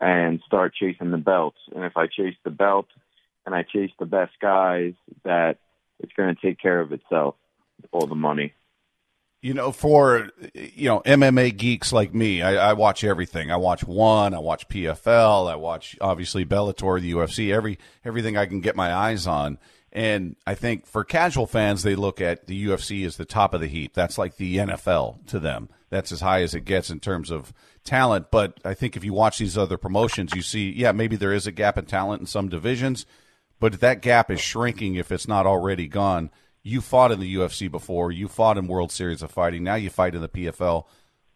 and 0.00 0.40
start 0.46 0.74
chasing 0.74 1.12
the 1.12 1.18
belts. 1.18 1.58
And 1.74 1.84
if 1.84 1.96
I 1.96 2.06
chase 2.08 2.34
the 2.44 2.50
belt 2.50 2.86
and 3.46 3.54
I 3.54 3.62
chase 3.62 3.92
the 3.98 4.06
best 4.06 4.32
guys, 4.40 4.94
that 5.24 5.58
it's 6.02 6.12
going 6.12 6.34
to 6.34 6.40
take 6.40 6.58
care 6.58 6.80
of 6.80 6.92
itself, 6.92 7.36
all 7.90 8.06
the 8.06 8.14
money. 8.14 8.54
You 9.40 9.54
know, 9.54 9.72
for 9.72 10.30
you 10.54 10.88
know 10.88 11.00
MMA 11.00 11.56
geeks 11.56 11.92
like 11.92 12.14
me, 12.14 12.42
I, 12.42 12.70
I, 12.70 12.72
watch 12.74 13.02
everything. 13.02 13.50
I 13.50 13.56
watch 13.56 13.82
One, 13.82 14.34
I 14.34 14.38
watch 14.38 14.68
PFL, 14.68 15.50
I 15.50 15.56
watch 15.56 15.96
obviously 16.00 16.44
Bellator, 16.44 17.00
the 17.00 17.12
UFC, 17.12 17.52
every 17.52 17.80
everything 18.04 18.36
I 18.36 18.46
can 18.46 18.60
get 18.60 18.76
my 18.76 18.94
eyes 18.94 19.26
on. 19.26 19.58
And 19.92 20.36
I 20.46 20.54
think 20.54 20.86
for 20.86 21.04
casual 21.04 21.46
fans, 21.46 21.82
they 21.82 21.94
look 21.94 22.20
at 22.20 22.46
the 22.46 22.66
UFC 22.66 23.04
as 23.04 23.16
the 23.16 23.26
top 23.26 23.52
of 23.52 23.60
the 23.60 23.66
heap. 23.66 23.92
That's 23.92 24.16
like 24.16 24.36
the 24.36 24.56
NFL 24.56 25.26
to 25.26 25.38
them. 25.38 25.68
That's 25.90 26.12
as 26.12 26.22
high 26.22 26.42
as 26.42 26.54
it 26.54 26.64
gets 26.64 26.88
in 26.88 26.98
terms 26.98 27.30
of 27.30 27.52
talent. 27.84 28.30
But 28.30 28.58
I 28.64 28.72
think 28.72 28.96
if 28.96 29.04
you 29.04 29.12
watch 29.12 29.36
these 29.36 29.58
other 29.58 29.76
promotions, 29.76 30.34
you 30.34 30.40
see, 30.40 30.70
yeah, 30.70 30.92
maybe 30.92 31.16
there 31.16 31.34
is 31.34 31.46
a 31.46 31.52
gap 31.52 31.76
in 31.76 31.84
talent 31.84 32.20
in 32.20 32.26
some 32.26 32.48
divisions, 32.48 33.04
but 33.62 33.78
that 33.78 34.02
gap 34.02 34.28
is 34.28 34.40
shrinking 34.40 34.96
if 34.96 35.12
it's 35.12 35.28
not 35.28 35.46
already 35.46 35.86
gone. 35.86 36.32
You 36.64 36.80
fought 36.80 37.12
in 37.12 37.20
the 37.20 37.36
UFC 37.36 37.70
before. 37.70 38.10
You 38.10 38.26
fought 38.26 38.58
in 38.58 38.66
World 38.66 38.90
Series 38.90 39.22
of 39.22 39.30
Fighting. 39.30 39.62
Now 39.62 39.76
you 39.76 39.88
fight 39.88 40.16
in 40.16 40.20
the 40.20 40.28
PFL. 40.28 40.84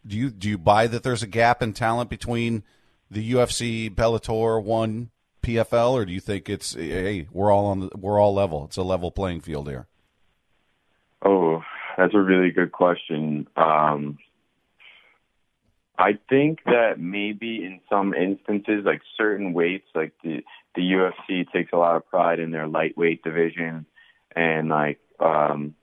Do 0.05 0.17
you 0.17 0.29
do 0.29 0.49
you 0.49 0.57
buy 0.57 0.87
that 0.87 1.03
there's 1.03 1.23
a 1.23 1.27
gap 1.27 1.63
in 1.63 1.71
talent 1.71 2.09
between 2.09 2.63
the 3.09 3.31
UFC, 3.31 3.89
Bellator, 3.89 4.61
one 4.61 5.09
PFL, 5.41 5.93
or 5.93 6.03
do 6.03 6.11
you 6.11 6.19
think 6.19 6.49
it's 6.49 6.73
hey, 6.73 7.29
we're 7.31 7.49
all 7.49 7.67
on 7.67 7.79
the, 7.79 7.89
we're 7.95 8.19
all 8.19 8.33
level? 8.33 8.65
It's 8.65 8.75
a 8.75 8.83
level 8.83 9.09
playing 9.09 9.39
field 9.39 9.69
here. 9.69 9.87
Oh, 11.21 11.63
that's 11.97 12.13
a 12.13 12.19
really 12.19 12.51
good 12.51 12.73
question. 12.73 13.47
Um, 13.55 14.17
I 15.97 16.19
think 16.27 16.59
that 16.65 16.99
maybe 16.99 17.63
in 17.63 17.79
some 17.89 18.13
instances, 18.13 18.83
like 18.83 19.01
certain 19.15 19.53
weights, 19.53 19.87
like 19.95 20.11
the 20.25 20.43
the 20.77 20.83
UFC 20.83 21.51
takes 21.51 21.73
a 21.73 21.77
lot 21.77 21.97
of 21.97 22.07
pride 22.07 22.39
in 22.39 22.51
their 22.51 22.67
lightweight 22.67 23.23
division, 23.23 23.85
and 24.35 24.69
like 24.69 24.99
um, 25.19 25.75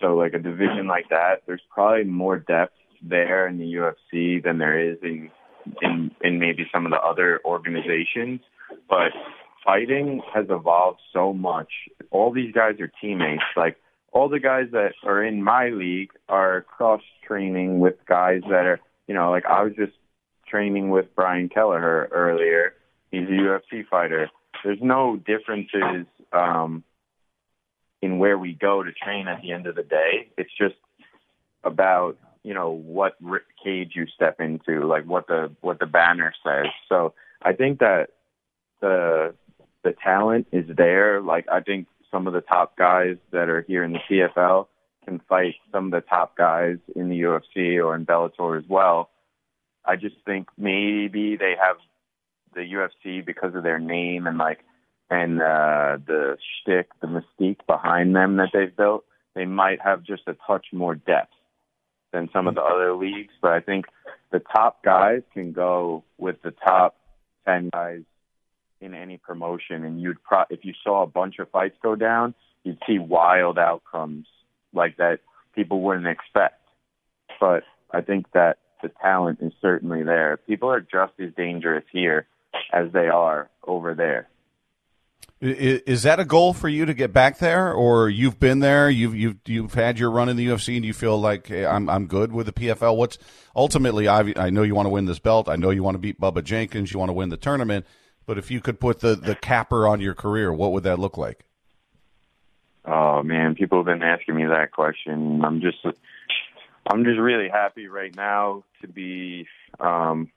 so 0.00 0.14
like 0.14 0.34
a 0.34 0.38
division 0.38 0.86
like 0.86 1.08
that, 1.08 1.42
there's 1.46 1.62
probably 1.74 2.04
more 2.04 2.38
depth 2.38 2.74
there 3.02 3.48
in 3.48 3.58
the 3.58 3.64
UFC 3.64 4.42
than 4.42 4.58
there 4.58 4.78
is 4.78 4.98
in 5.02 5.30
in 5.82 6.10
in 6.20 6.38
maybe 6.38 6.68
some 6.72 6.84
of 6.84 6.92
the 6.92 7.00
other 7.00 7.40
organizations. 7.44 8.40
But 8.88 9.12
fighting 9.64 10.20
has 10.34 10.46
evolved 10.50 11.00
so 11.12 11.32
much. 11.32 11.72
All 12.10 12.32
these 12.32 12.52
guys 12.52 12.80
are 12.80 12.92
teammates. 13.00 13.42
Like 13.56 13.76
all 14.12 14.28
the 14.28 14.40
guys 14.40 14.66
that 14.72 14.92
are 15.04 15.24
in 15.24 15.42
my 15.42 15.70
league 15.70 16.10
are 16.28 16.62
cross 16.62 17.02
training 17.26 17.80
with 17.80 17.94
guys 18.06 18.42
that 18.42 18.66
are, 18.66 18.80
you 19.06 19.14
know, 19.14 19.30
like 19.30 19.46
I 19.46 19.62
was 19.62 19.72
just 19.74 19.92
training 20.46 20.90
with 20.90 21.14
Brian 21.14 21.48
Kelleher 21.48 22.08
earlier. 22.12 22.74
He's 23.10 23.28
a 23.28 23.32
UFC 23.32 23.86
fighter. 23.88 24.30
There's 24.64 24.80
no 24.82 25.16
differences 25.16 26.06
um, 26.32 26.84
in 28.02 28.18
where 28.18 28.38
we 28.38 28.52
go 28.52 28.82
to 28.82 28.92
train 28.92 29.28
at 29.28 29.42
the 29.42 29.52
end 29.52 29.66
of 29.66 29.74
the 29.74 29.82
day. 29.82 30.28
It's 30.36 30.50
just 30.58 30.76
about 31.64 32.16
you 32.42 32.54
know 32.54 32.70
what 32.70 33.16
cage 33.62 33.92
you 33.94 34.06
step 34.06 34.40
into, 34.40 34.86
like 34.86 35.04
what 35.04 35.26
the 35.26 35.50
what 35.60 35.78
the 35.78 35.86
banner 35.86 36.32
says. 36.44 36.66
So 36.88 37.14
I 37.42 37.52
think 37.52 37.80
that 37.80 38.10
the 38.80 39.34
the 39.84 39.94
talent 40.02 40.48
is 40.52 40.64
there. 40.76 41.20
Like 41.20 41.46
I 41.50 41.60
think 41.60 41.88
some 42.10 42.26
of 42.26 42.32
the 42.32 42.40
top 42.40 42.76
guys 42.76 43.16
that 43.32 43.48
are 43.48 43.62
here 43.62 43.84
in 43.84 43.92
the 43.92 44.00
PFL 44.10 44.66
can 45.04 45.20
fight 45.28 45.54
some 45.72 45.86
of 45.86 45.90
the 45.90 46.00
top 46.00 46.36
guys 46.36 46.76
in 46.94 47.08
the 47.08 47.20
UFC 47.20 47.84
or 47.84 47.94
in 47.94 48.06
Bellator 48.06 48.58
as 48.58 48.68
well. 48.68 49.10
I 49.84 49.96
just 49.96 50.16
think 50.26 50.48
maybe 50.58 51.36
they 51.36 51.54
have 51.60 51.76
the 52.54 52.60
UFC 52.60 53.24
because 53.24 53.54
of 53.54 53.62
their 53.62 53.78
name 53.78 54.26
and 54.26 54.38
like 54.38 54.60
and 55.10 55.40
uh, 55.40 55.96
the 56.06 56.36
shtick, 56.60 56.88
the 57.00 57.06
mystique 57.06 57.66
behind 57.66 58.14
them 58.14 58.36
that 58.36 58.50
they've 58.52 58.76
built. 58.76 59.04
They 59.34 59.46
might 59.46 59.80
have 59.80 60.02
just 60.02 60.22
a 60.26 60.36
touch 60.46 60.66
more 60.72 60.94
depth 60.94 61.32
than 62.12 62.28
some 62.32 62.46
of 62.46 62.54
the 62.54 62.62
other 62.62 62.94
leagues, 62.94 63.32
but 63.40 63.52
I 63.52 63.60
think 63.60 63.86
the 64.32 64.40
top 64.40 64.82
guys 64.82 65.22
can 65.32 65.52
go 65.52 66.04
with 66.18 66.36
the 66.42 66.50
top 66.50 66.96
ten 67.46 67.70
guys 67.72 68.02
in 68.80 68.94
any 68.94 69.16
promotion, 69.18 69.84
and 69.84 70.00
you'd 70.00 70.22
pro- 70.22 70.44
if 70.50 70.64
you 70.64 70.72
saw 70.84 71.02
a 71.02 71.06
bunch 71.06 71.38
of 71.38 71.50
fights 71.50 71.76
go 71.82 71.94
down, 71.94 72.34
you'd 72.64 72.78
see 72.86 72.98
wild 72.98 73.58
outcomes 73.58 74.26
like 74.72 74.96
that 74.98 75.20
people 75.54 75.80
wouldn't 75.80 76.06
expect. 76.06 76.60
But 77.40 77.64
I 77.90 78.00
think 78.00 78.26
that 78.32 78.58
the 78.82 78.90
talent 79.02 79.38
is 79.42 79.52
certainly 79.60 80.02
there. 80.02 80.36
People 80.36 80.70
are 80.70 80.80
just 80.80 81.12
as 81.18 81.32
dangerous 81.36 81.84
here 81.92 82.26
as 82.72 82.92
they 82.92 83.08
are 83.08 83.50
over 83.66 83.94
there. 83.94 84.28
Is 85.40 86.02
that 86.02 86.18
a 86.18 86.24
goal 86.24 86.52
for 86.52 86.68
you 86.68 86.84
to 86.84 86.94
get 86.94 87.12
back 87.12 87.38
there, 87.38 87.72
or 87.72 88.08
you've 88.08 88.40
been 88.40 88.58
there? 88.58 88.90
You've 88.90 89.14
you've 89.14 89.36
you've 89.46 89.74
had 89.74 89.96
your 89.96 90.10
run 90.10 90.28
in 90.28 90.36
the 90.36 90.44
UFC, 90.48 90.74
and 90.74 90.84
you 90.84 90.92
feel 90.92 91.16
like 91.16 91.46
hey, 91.46 91.64
I'm 91.64 91.88
I'm 91.88 92.06
good 92.06 92.32
with 92.32 92.46
the 92.46 92.52
PFL. 92.52 92.96
What's 92.96 93.18
ultimately? 93.54 94.08
I 94.08 94.32
I 94.36 94.50
know 94.50 94.64
you 94.64 94.74
want 94.74 94.86
to 94.86 94.90
win 94.90 95.04
this 95.04 95.20
belt. 95.20 95.48
I 95.48 95.54
know 95.54 95.70
you 95.70 95.84
want 95.84 95.94
to 95.94 96.00
beat 96.00 96.20
Bubba 96.20 96.42
Jenkins. 96.42 96.92
You 96.92 96.98
want 96.98 97.10
to 97.10 97.14
win 97.14 97.28
the 97.28 97.36
tournament. 97.36 97.86
But 98.26 98.36
if 98.36 98.50
you 98.50 98.60
could 98.60 98.80
put 98.80 98.98
the 98.98 99.14
the 99.14 99.36
capper 99.36 99.86
on 99.86 100.00
your 100.00 100.14
career, 100.14 100.52
what 100.52 100.72
would 100.72 100.82
that 100.82 100.98
look 100.98 101.16
like? 101.16 101.44
Oh 102.84 103.22
man, 103.22 103.54
people 103.54 103.78
have 103.78 103.86
been 103.86 104.02
asking 104.02 104.34
me 104.34 104.44
that 104.46 104.72
question. 104.72 105.44
I'm 105.44 105.60
just 105.60 105.78
I'm 106.90 107.04
just 107.04 107.20
really 107.20 107.48
happy 107.48 107.86
right 107.86 108.14
now 108.16 108.64
to 108.80 108.88
be 108.88 109.46
um, 109.78 110.32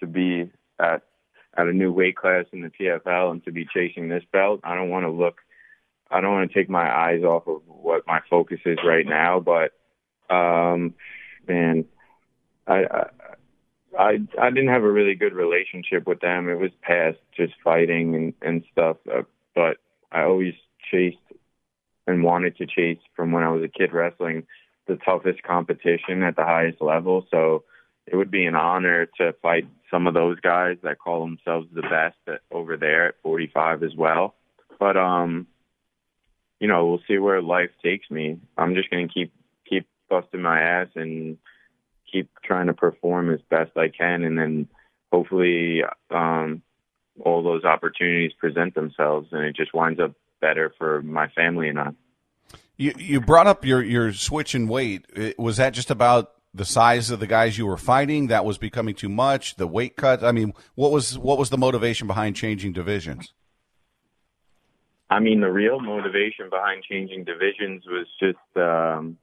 to 0.00 0.06
be 0.06 0.50
at 0.78 1.02
at 1.56 1.66
a 1.66 1.72
new 1.72 1.92
weight 1.92 2.16
class 2.16 2.44
in 2.52 2.60
the 2.60 2.68
PFL 2.68 3.30
and 3.30 3.44
to 3.44 3.52
be 3.52 3.66
chasing 3.72 4.08
this 4.08 4.24
belt. 4.30 4.60
I 4.62 4.74
don't 4.74 4.90
want 4.90 5.04
to 5.04 5.10
look. 5.10 5.38
I 6.10 6.20
don't 6.20 6.32
want 6.32 6.50
to 6.50 6.58
take 6.58 6.68
my 6.68 6.88
eyes 6.88 7.22
off 7.22 7.48
of 7.48 7.62
what 7.66 8.06
my 8.06 8.20
focus 8.28 8.60
is 8.66 8.78
right 8.84 9.06
now. 9.06 9.40
But 9.40 9.72
um, 10.32 10.94
man, 11.48 11.86
I, 12.66 12.84
I 12.84 13.06
I 13.98 14.18
I 14.40 14.50
didn't 14.50 14.68
have 14.68 14.84
a 14.84 14.92
really 14.92 15.14
good 15.14 15.32
relationship 15.32 16.06
with 16.06 16.20
them. 16.20 16.48
It 16.48 16.58
was 16.58 16.70
past 16.82 17.18
just 17.36 17.54
fighting 17.64 18.14
and 18.14 18.34
and 18.42 18.64
stuff. 18.72 18.98
Uh, 19.10 19.22
but 19.54 19.78
I 20.12 20.22
always 20.22 20.54
chased 20.90 21.16
and 22.06 22.22
wanted 22.22 22.56
to 22.58 22.66
chase 22.66 23.00
from 23.14 23.32
when 23.32 23.42
I 23.42 23.48
was 23.48 23.64
a 23.64 23.68
kid 23.68 23.92
wrestling 23.92 24.46
the 24.86 24.96
toughest 24.96 25.42
competition 25.42 26.22
at 26.22 26.36
the 26.36 26.44
highest 26.44 26.80
level. 26.80 27.26
So 27.30 27.64
it 28.06 28.16
would 28.16 28.30
be 28.30 28.46
an 28.46 28.54
honor 28.54 29.06
to 29.18 29.34
fight 29.42 29.66
some 29.90 30.06
of 30.06 30.14
those 30.14 30.38
guys 30.40 30.76
that 30.82 30.98
call 30.98 31.20
themselves 31.20 31.68
the 31.72 31.82
best 31.82 32.16
at, 32.26 32.40
over 32.50 32.76
there 32.76 33.08
at 33.08 33.14
45 33.22 33.82
as 33.82 33.94
well. 33.96 34.34
But 34.78 34.96
um, 34.96 35.46
you 36.60 36.68
know, 36.68 36.86
we'll 36.86 37.02
see 37.08 37.18
where 37.18 37.42
life 37.42 37.70
takes 37.82 38.10
me. 38.10 38.38
I'm 38.56 38.74
just 38.74 38.90
gonna 38.90 39.08
keep 39.08 39.32
keep 39.68 39.86
busting 40.08 40.42
my 40.42 40.60
ass 40.60 40.88
and 40.94 41.38
keep 42.10 42.30
trying 42.44 42.68
to 42.68 42.74
perform 42.74 43.32
as 43.32 43.40
best 43.50 43.76
I 43.76 43.88
can, 43.88 44.22
and 44.22 44.38
then 44.38 44.68
hopefully 45.12 45.82
um, 46.10 46.62
all 47.20 47.42
those 47.42 47.64
opportunities 47.64 48.32
present 48.38 48.74
themselves, 48.74 49.28
and 49.32 49.44
it 49.44 49.56
just 49.56 49.74
winds 49.74 50.00
up 50.00 50.12
better 50.40 50.72
for 50.78 51.02
my 51.02 51.28
family 51.28 51.68
and 51.68 51.78
I. 51.78 51.90
You 52.76 52.92
you 52.98 53.20
brought 53.20 53.46
up 53.46 53.64
your 53.64 53.82
your 53.82 54.12
switch 54.12 54.54
in 54.54 54.68
weight. 54.68 55.06
Was 55.38 55.56
that 55.56 55.70
just 55.70 55.90
about 55.90 56.32
the 56.56 56.64
size 56.64 57.10
of 57.10 57.20
the 57.20 57.26
guys 57.26 57.58
you 57.58 57.66
were 57.66 57.76
fighting 57.76 58.28
that 58.28 58.44
was 58.44 58.58
becoming 58.58 58.94
too 58.94 59.08
much? 59.08 59.56
The 59.56 59.66
weight 59.66 59.96
cut. 59.96 60.24
I 60.24 60.32
mean, 60.32 60.54
what 60.74 60.90
was 60.90 61.18
what 61.18 61.38
was 61.38 61.50
the 61.50 61.58
motivation 61.58 62.06
behind 62.06 62.36
changing 62.36 62.72
divisions? 62.72 63.32
I 65.08 65.20
mean, 65.20 65.40
the 65.40 65.52
real 65.52 65.78
motivation 65.78 66.50
behind 66.50 66.82
changing 66.82 67.24
divisions 67.24 67.84
was 67.86 68.06
just 68.18 68.56
um, 68.56 69.18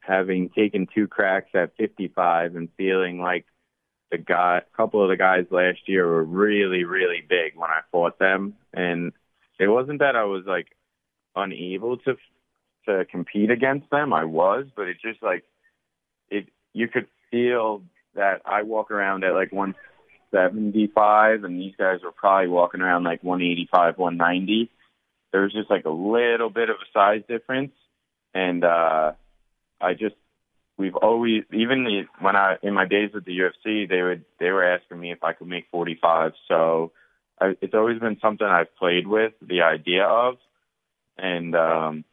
having 0.00 0.48
taken 0.50 0.86
two 0.94 1.06
cracks 1.06 1.50
at 1.54 1.76
55 1.76 2.56
and 2.56 2.68
feeling 2.76 3.20
like 3.20 3.44
the 4.10 4.16
guy, 4.16 4.58
a 4.58 4.76
couple 4.76 5.02
of 5.02 5.10
the 5.10 5.18
guys 5.18 5.44
last 5.50 5.80
year 5.86 6.06
were 6.06 6.24
really, 6.24 6.84
really 6.84 7.22
big 7.28 7.56
when 7.56 7.68
I 7.68 7.80
fought 7.92 8.18
them. 8.18 8.54
And 8.72 9.12
it 9.60 9.68
wasn't 9.68 9.98
that 9.98 10.16
I 10.16 10.24
was 10.24 10.44
like 10.46 10.68
unable 11.36 11.98
to 11.98 12.16
to 12.86 13.04
compete 13.04 13.50
against 13.50 13.90
them. 13.90 14.14
I 14.14 14.24
was, 14.24 14.66
but 14.74 14.88
it 14.88 14.96
just 15.02 15.22
like. 15.22 15.44
You 16.72 16.88
could 16.88 17.06
feel 17.30 17.82
that 18.14 18.42
I 18.44 18.62
walk 18.62 18.90
around 18.90 19.24
at 19.24 19.32
like 19.32 19.52
175, 19.52 21.44
and 21.44 21.60
these 21.60 21.74
guys 21.78 22.00
were 22.02 22.12
probably 22.12 22.48
walking 22.48 22.80
around 22.80 23.04
like 23.04 23.22
185, 23.22 23.98
190. 23.98 24.70
There 25.32 25.42
was 25.42 25.52
just 25.52 25.70
like 25.70 25.84
a 25.84 25.90
little 25.90 26.50
bit 26.50 26.70
of 26.70 26.76
a 26.76 26.92
size 26.92 27.22
difference, 27.28 27.72
and 28.34 28.64
uh, 28.64 29.12
I 29.80 29.94
just 29.94 30.16
we've 30.78 30.96
always 30.96 31.42
even 31.52 32.06
when 32.20 32.36
I 32.36 32.56
in 32.62 32.72
my 32.72 32.86
days 32.86 33.10
at 33.14 33.24
the 33.24 33.38
UFC, 33.38 33.88
they 33.88 34.02
would 34.02 34.24
they 34.40 34.50
were 34.50 34.64
asking 34.64 35.00
me 35.00 35.12
if 35.12 35.22
I 35.22 35.32
could 35.34 35.48
make 35.48 35.66
45. 35.70 36.32
So 36.46 36.92
I, 37.40 37.56
it's 37.60 37.74
always 37.74 37.98
been 37.98 38.18
something 38.20 38.46
I've 38.46 38.74
played 38.76 39.06
with 39.06 39.32
the 39.42 39.62
idea 39.62 40.04
of, 40.04 40.36
and 41.18 41.54
um, 41.54 42.04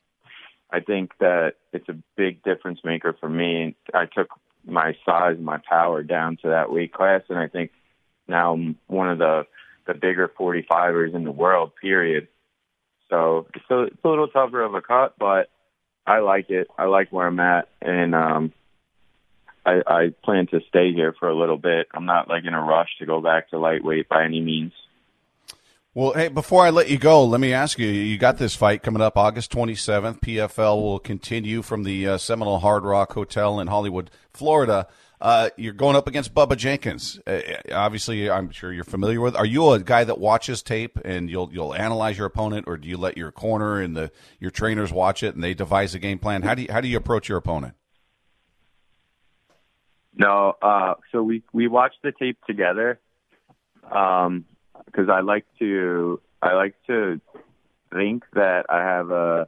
I 0.70 0.82
think 0.82 1.12
that 1.20 1.54
it's 1.72 1.88
a 1.90 1.98
big 2.18 2.44
difference 2.44 2.80
maker 2.84 3.16
for 3.20 3.30
me. 3.30 3.76
I 3.94 4.06
took 4.06 4.30
my 4.66 4.96
size, 5.06 5.38
my 5.40 5.60
power 5.68 6.04
down 6.04 6.38
to 6.38 6.50
that 6.50 6.72
weight 6.72 6.94
class, 6.94 7.22
and 7.30 7.38
I 7.38 7.48
think 7.48 7.72
now 8.28 8.54
I'm 8.54 8.78
one 8.88 9.10
of 9.10 9.20
the 9.20 9.46
the 9.88 9.94
bigger 9.94 10.28
45ers 10.28 11.14
in 11.14 11.24
the 11.24 11.32
world. 11.32 11.72
Period. 11.80 12.28
So 13.10 13.48
it's 13.54 13.66
a, 13.70 13.84
it's 13.84 14.04
a 14.04 14.08
little 14.08 14.28
tougher 14.28 14.64
of 14.64 14.74
a 14.74 14.82
cut, 14.82 15.14
but 15.20 15.50
I 16.08 16.20
like 16.20 16.50
it. 16.50 16.68
I 16.78 16.86
like 16.86 17.12
where 17.12 17.28
I'm 17.28 17.40
at, 17.40 17.70
and 17.82 18.16
um, 18.16 18.54
I, 19.66 19.82
I 19.86 20.14
plan 20.24 20.48
to 20.48 20.62
stay 20.70 20.94
here 20.94 21.14
for 21.20 21.30
a 21.30 21.38
little 21.38 21.58
bit. 21.58 21.88
I'm 21.94 22.06
not 22.06 22.28
like 22.28 22.46
in 22.46 22.54
a 22.54 22.62
rush 22.62 22.90
to 23.00 23.06
go 23.06 23.22
back 23.22 23.50
to 23.50 23.60
lightweight 23.60 24.10
by 24.10 24.24
any 24.24 24.42
means. 24.42 24.74
Well, 25.98 26.12
hey, 26.12 26.28
before 26.28 26.66
I 26.66 26.72
let 26.72 26.90
you 26.90 26.98
go, 26.98 27.24
let 27.24 27.40
me 27.40 27.54
ask 27.54 27.80
you: 27.80 27.88
You 27.88 28.18
got 28.18 28.38
this 28.38 28.54
fight 28.54 28.84
coming 28.84 29.02
up 29.02 29.16
August 29.18 29.50
27th. 29.54 30.20
PFL 30.20 30.82
will 30.82 31.00
continue 31.00 31.62
from 31.62 31.84
the 31.84 32.06
uh, 32.06 32.18
Seminole 32.18 32.60
Hard 32.60 32.84
Rock 32.84 33.14
Hotel 33.14 33.62
in 33.62 33.68
Hollywood, 33.68 34.12
Florida. 34.34 34.88
Uh, 35.22 35.52
you're 35.56 35.72
going 35.72 35.96
up 35.96 36.06
against 36.06 36.34
Bubba 36.34 36.58
Jenkins. 36.58 37.18
Uh, 37.26 37.40
obviously, 37.72 38.30
I'm 38.30 38.52
sure 38.52 38.74
you're 38.74 38.84
familiar 38.84 39.22
with. 39.22 39.38
Are 39.38 39.46
you 39.46 39.70
a 39.70 39.80
guy 39.80 40.04
that 40.04 40.20
watches 40.20 40.62
tape 40.62 41.00
and 41.06 41.30
you'll 41.30 41.50
you'll 41.54 41.74
analyze 41.74 42.18
your 42.18 42.28
opponent, 42.28 42.66
or 42.68 42.76
do 42.76 42.90
you 42.90 42.98
let 42.98 43.16
your 43.16 43.32
corner 43.32 43.80
and 43.80 43.96
the 43.96 44.12
your 44.38 44.52
trainers 44.52 44.92
watch 44.92 45.24
it 45.24 45.34
and 45.34 45.42
they 45.42 45.54
devise 45.54 45.96
a 45.96 46.00
game 46.00 46.20
plan? 46.20 46.42
How 46.42 46.56
do 46.56 46.64
you 46.64 46.68
how 46.70 46.82
do 46.82 46.90
you 46.90 46.98
approach 46.98 47.30
your 47.30 47.38
opponent? 47.38 47.74
No, 50.14 50.56
uh, 50.62 50.96
so 51.14 51.24
we 51.24 51.42
we 51.54 51.70
watch 51.70 51.94
the 52.04 52.12
tape 52.12 52.38
together. 52.46 53.00
Um, 53.90 54.44
because 54.86 55.10
I 55.10 55.22
like 55.22 55.46
to 55.60 56.22
I 56.42 56.54
like 56.54 56.76
to 56.88 57.20
think 57.94 58.24
that 58.34 58.66
I 58.70 58.80
have 58.80 59.12
a 59.12 59.48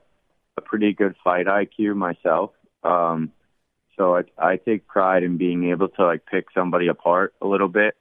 a 0.57 0.62
pretty 0.62 0.93
good 0.93 1.15
fight 1.24 1.46
IQ 1.46 1.96
myself. 1.96 2.51
Um, 2.84 3.31
so 3.96 4.15
I, 4.15 4.24
I 4.38 4.57
take 4.57 4.88
pride 4.88 5.24
in 5.24 5.38
being 5.38 5.69
able 5.69 5.89
to 5.89 6.05
like 6.05 6.25
pick 6.25 6.48
somebody 6.53 6.88
apart 6.88 7.34
a 7.41 7.48
little 7.48 7.67
bit, 7.67 7.96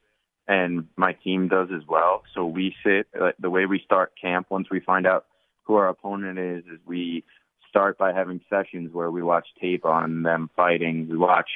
and 0.48 0.86
my 0.96 1.12
team 1.12 1.48
does 1.48 1.68
as 1.74 1.82
well. 1.86 2.22
So 2.34 2.46
we 2.46 2.74
sit 2.84 3.08
like, 3.18 3.34
the 3.38 3.50
way 3.50 3.66
we 3.66 3.80
start 3.84 4.12
camp 4.20 4.46
once 4.50 4.68
we 4.70 4.80
find 4.80 5.06
out 5.06 5.26
who 5.64 5.74
our 5.74 5.88
opponent 5.88 6.38
is. 6.38 6.64
Is 6.64 6.80
we 6.86 7.24
start 7.68 7.98
by 7.98 8.12
having 8.12 8.40
sessions 8.48 8.92
where 8.92 9.10
we 9.10 9.22
watch 9.22 9.46
tape 9.60 9.84
on 9.84 10.22
them 10.22 10.50
fighting. 10.56 11.08
We 11.10 11.16
watch 11.18 11.50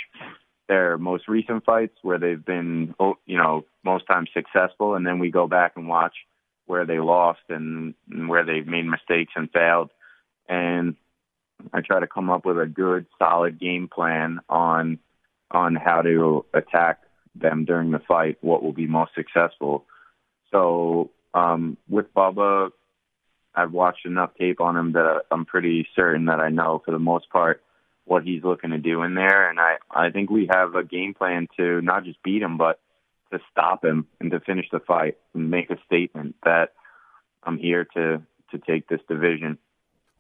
their 0.71 0.97
most 0.99 1.27
recent 1.27 1.65
fights 1.65 1.97
where 2.03 2.21
they've 2.21 2.45
been, 2.45 2.95
oh, 3.00 3.15
you 3.27 3.37
know, 3.37 3.65
most 3.85 4.07
times 4.07 4.31
successful, 4.33 4.95
and 4.95 5.05
then 5.05 5.19
we 5.19 5.29
go 5.29 5.49
back 5.49 5.73
and 5.75 5.89
watch 5.89 6.15
where 6.67 6.87
they 6.87 7.00
lost 7.00 7.41
and, 7.49 7.95
where 8.29 8.45
they've 8.45 8.69
made 8.69 8.87
mistakes 8.87 9.33
and 9.35 9.50
failed. 9.50 9.91
And 10.49 10.95
I 11.73 11.81
try 11.81 11.99
to 11.99 12.07
come 12.07 12.31
up 12.31 12.45
with 12.45 12.57
a 12.57 12.67
good, 12.67 13.07
solid 13.19 13.59
game 13.59 13.89
plan 13.93 14.39
on 14.49 15.00
on 15.50 15.75
how 15.75 16.03
to 16.03 16.47
attack 16.55 17.00
them 17.35 17.65
during 17.65 17.91
the 17.91 17.99
fight. 17.99 18.39
What 18.41 18.62
will 18.62 18.73
be 18.73 18.87
most 18.87 19.11
successful? 19.17 19.85
So 20.53 21.11
um, 21.35 21.79
with 21.89 22.15
Bubba, 22.15 22.71
I've 23.57 23.73
watched 23.73 24.07
enough 24.07 24.31
tape 24.38 24.61
on 24.61 24.77
him 24.77 24.92
that 24.92 25.23
I'm 25.33 25.44
pretty 25.44 25.88
certain 25.97 26.27
that 26.27 26.38
I 26.38 26.51
know 26.51 26.81
for 26.85 26.92
the 26.92 27.01
most 27.01 27.29
part 27.31 27.61
what 28.11 28.25
he's 28.25 28.42
looking 28.42 28.70
to 28.70 28.79
do 28.79 29.03
in 29.03 29.14
there. 29.14 29.49
And 29.49 29.61
I, 29.61 29.77
I 29.88 30.11
think 30.11 30.31
we 30.31 30.49
have 30.53 30.75
a 30.75 30.83
game 30.83 31.14
plan 31.14 31.46
to 31.57 31.81
not 31.81 32.03
just 32.03 32.20
beat 32.25 32.42
him, 32.42 32.59
but 32.59 32.81
to 33.33 33.38
stop 33.53 33.85
him 33.85 34.09
and 34.18 34.33
to 34.33 34.40
finish 34.40 34.66
the 34.73 34.81
fight 34.81 35.16
and 35.33 35.49
make 35.49 35.70
a 35.70 35.79
statement 35.87 36.35
that 36.44 36.73
I'm 37.44 37.57
here 37.57 37.87
to, 37.94 38.20
to 38.51 38.59
take 38.59 38.88
this 38.88 39.01
division. 39.09 39.59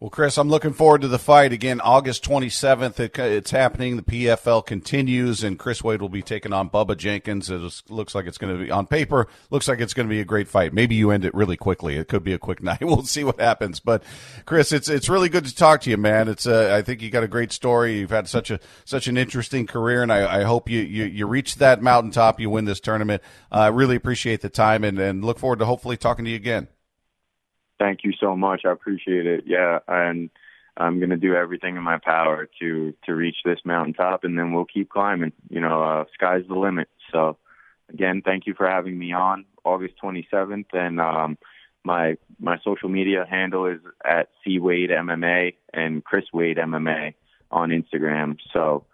Well, 0.00 0.08
Chris, 0.08 0.38
I'm 0.38 0.48
looking 0.48 0.72
forward 0.72 1.02
to 1.02 1.08
the 1.08 1.18
fight 1.18 1.52
again, 1.52 1.78
August 1.82 2.24
27th. 2.24 2.98
It, 2.98 3.18
it's 3.18 3.50
happening. 3.50 3.96
The 3.96 4.02
PFL 4.02 4.64
continues, 4.64 5.44
and 5.44 5.58
Chris 5.58 5.84
Wade 5.84 6.00
will 6.00 6.08
be 6.08 6.22
taking 6.22 6.54
on 6.54 6.70
Bubba 6.70 6.96
Jenkins. 6.96 7.50
It 7.50 7.60
looks 7.90 8.14
like 8.14 8.24
it's 8.24 8.38
going 8.38 8.56
to 8.56 8.64
be 8.64 8.70
on 8.70 8.86
paper. 8.86 9.28
Looks 9.50 9.68
like 9.68 9.78
it's 9.78 9.92
going 9.92 10.08
to 10.08 10.10
be 10.10 10.20
a 10.20 10.24
great 10.24 10.48
fight. 10.48 10.72
Maybe 10.72 10.94
you 10.94 11.10
end 11.10 11.26
it 11.26 11.34
really 11.34 11.58
quickly. 11.58 11.96
It 11.96 12.08
could 12.08 12.24
be 12.24 12.32
a 12.32 12.38
quick 12.38 12.62
night. 12.62 12.80
We'll 12.80 13.02
see 13.02 13.24
what 13.24 13.38
happens. 13.38 13.78
But 13.78 14.02
Chris, 14.46 14.72
it's 14.72 14.88
it's 14.88 15.10
really 15.10 15.28
good 15.28 15.44
to 15.44 15.54
talk 15.54 15.82
to 15.82 15.90
you, 15.90 15.98
man. 15.98 16.28
It's 16.28 16.46
uh, 16.46 16.74
I 16.74 16.80
think 16.80 17.02
you 17.02 17.10
got 17.10 17.22
a 17.22 17.28
great 17.28 17.52
story. 17.52 17.98
You've 17.98 18.08
had 18.08 18.26
such 18.26 18.50
a 18.50 18.58
such 18.86 19.06
an 19.06 19.18
interesting 19.18 19.66
career, 19.66 20.02
and 20.02 20.10
I, 20.10 20.40
I 20.40 20.42
hope 20.44 20.70
you, 20.70 20.80
you 20.80 21.04
you 21.04 21.26
reach 21.26 21.56
that 21.56 21.82
mountaintop. 21.82 22.40
You 22.40 22.48
win 22.48 22.64
this 22.64 22.80
tournament. 22.80 23.22
I 23.52 23.66
uh, 23.66 23.70
really 23.72 23.96
appreciate 23.96 24.40
the 24.40 24.48
time, 24.48 24.82
and 24.82 24.98
and 24.98 25.22
look 25.22 25.38
forward 25.38 25.58
to 25.58 25.66
hopefully 25.66 25.98
talking 25.98 26.24
to 26.24 26.30
you 26.30 26.38
again. 26.38 26.68
Thank 27.80 28.04
you 28.04 28.12
so 28.20 28.36
much. 28.36 28.62
I 28.66 28.72
appreciate 28.72 29.26
it. 29.26 29.44
Yeah, 29.46 29.78
and 29.88 30.28
I'm 30.76 30.98
going 30.98 31.10
to 31.10 31.16
do 31.16 31.34
everything 31.34 31.76
in 31.76 31.82
my 31.82 31.98
power 31.98 32.46
to 32.60 32.94
to 33.06 33.14
reach 33.14 33.38
this 33.42 33.58
mountaintop, 33.64 34.22
and 34.22 34.38
then 34.38 34.52
we'll 34.52 34.66
keep 34.66 34.90
climbing. 34.90 35.32
You 35.48 35.62
know, 35.62 35.82
uh, 35.82 36.04
sky's 36.12 36.42
the 36.46 36.54
limit. 36.54 36.88
So, 37.10 37.38
again, 37.88 38.20
thank 38.22 38.46
you 38.46 38.52
for 38.52 38.68
having 38.68 38.98
me 38.98 39.12
on 39.14 39.46
August 39.64 39.94
27th, 40.04 40.66
and 40.74 41.00
um, 41.00 41.38
my 41.82 42.18
my 42.38 42.58
social 42.62 42.90
media 42.90 43.24
handle 43.28 43.64
is 43.64 43.80
at 44.04 44.28
C 44.44 44.58
Wade 44.58 44.90
MMA 44.90 45.54
and 45.72 46.04
Chris 46.04 46.26
Wade 46.34 46.58
MMA 46.58 47.14
on 47.50 47.70
Instagram. 47.70 48.36
So 48.52 48.84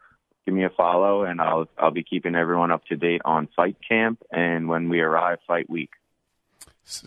give 0.44 0.54
me 0.54 0.64
a 0.64 0.70
follow, 0.70 1.24
and 1.24 1.40
I'll 1.40 1.66
I'll 1.76 1.90
be 1.90 2.04
keeping 2.04 2.36
everyone 2.36 2.70
up 2.70 2.84
to 2.84 2.96
date 2.96 3.22
on 3.24 3.48
Fight 3.56 3.78
Camp 3.86 4.22
and 4.30 4.68
when 4.68 4.88
we 4.88 5.00
arrive 5.00 5.38
Fight 5.44 5.68
Week 5.68 5.90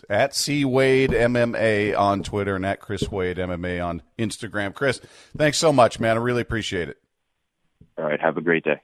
at 0.08 0.34
C 0.34 0.64
Wade 0.64 1.10
MMA 1.10 1.98
on 1.98 2.22
Twitter 2.22 2.56
and 2.56 2.66
at 2.66 2.80
Chris 2.80 3.10
Wade 3.10 3.38
MMA 3.38 3.84
on 3.84 4.02
Instagram. 4.18 4.74
Chris, 4.74 5.00
thanks 5.36 5.58
so 5.58 5.72
much, 5.72 6.00
man. 6.00 6.16
I 6.16 6.20
really 6.20 6.42
appreciate 6.42 6.88
it. 6.88 6.98
All 7.98 8.04
right. 8.04 8.20
Have 8.20 8.36
a 8.36 8.42
great 8.42 8.64
day. 8.64 8.80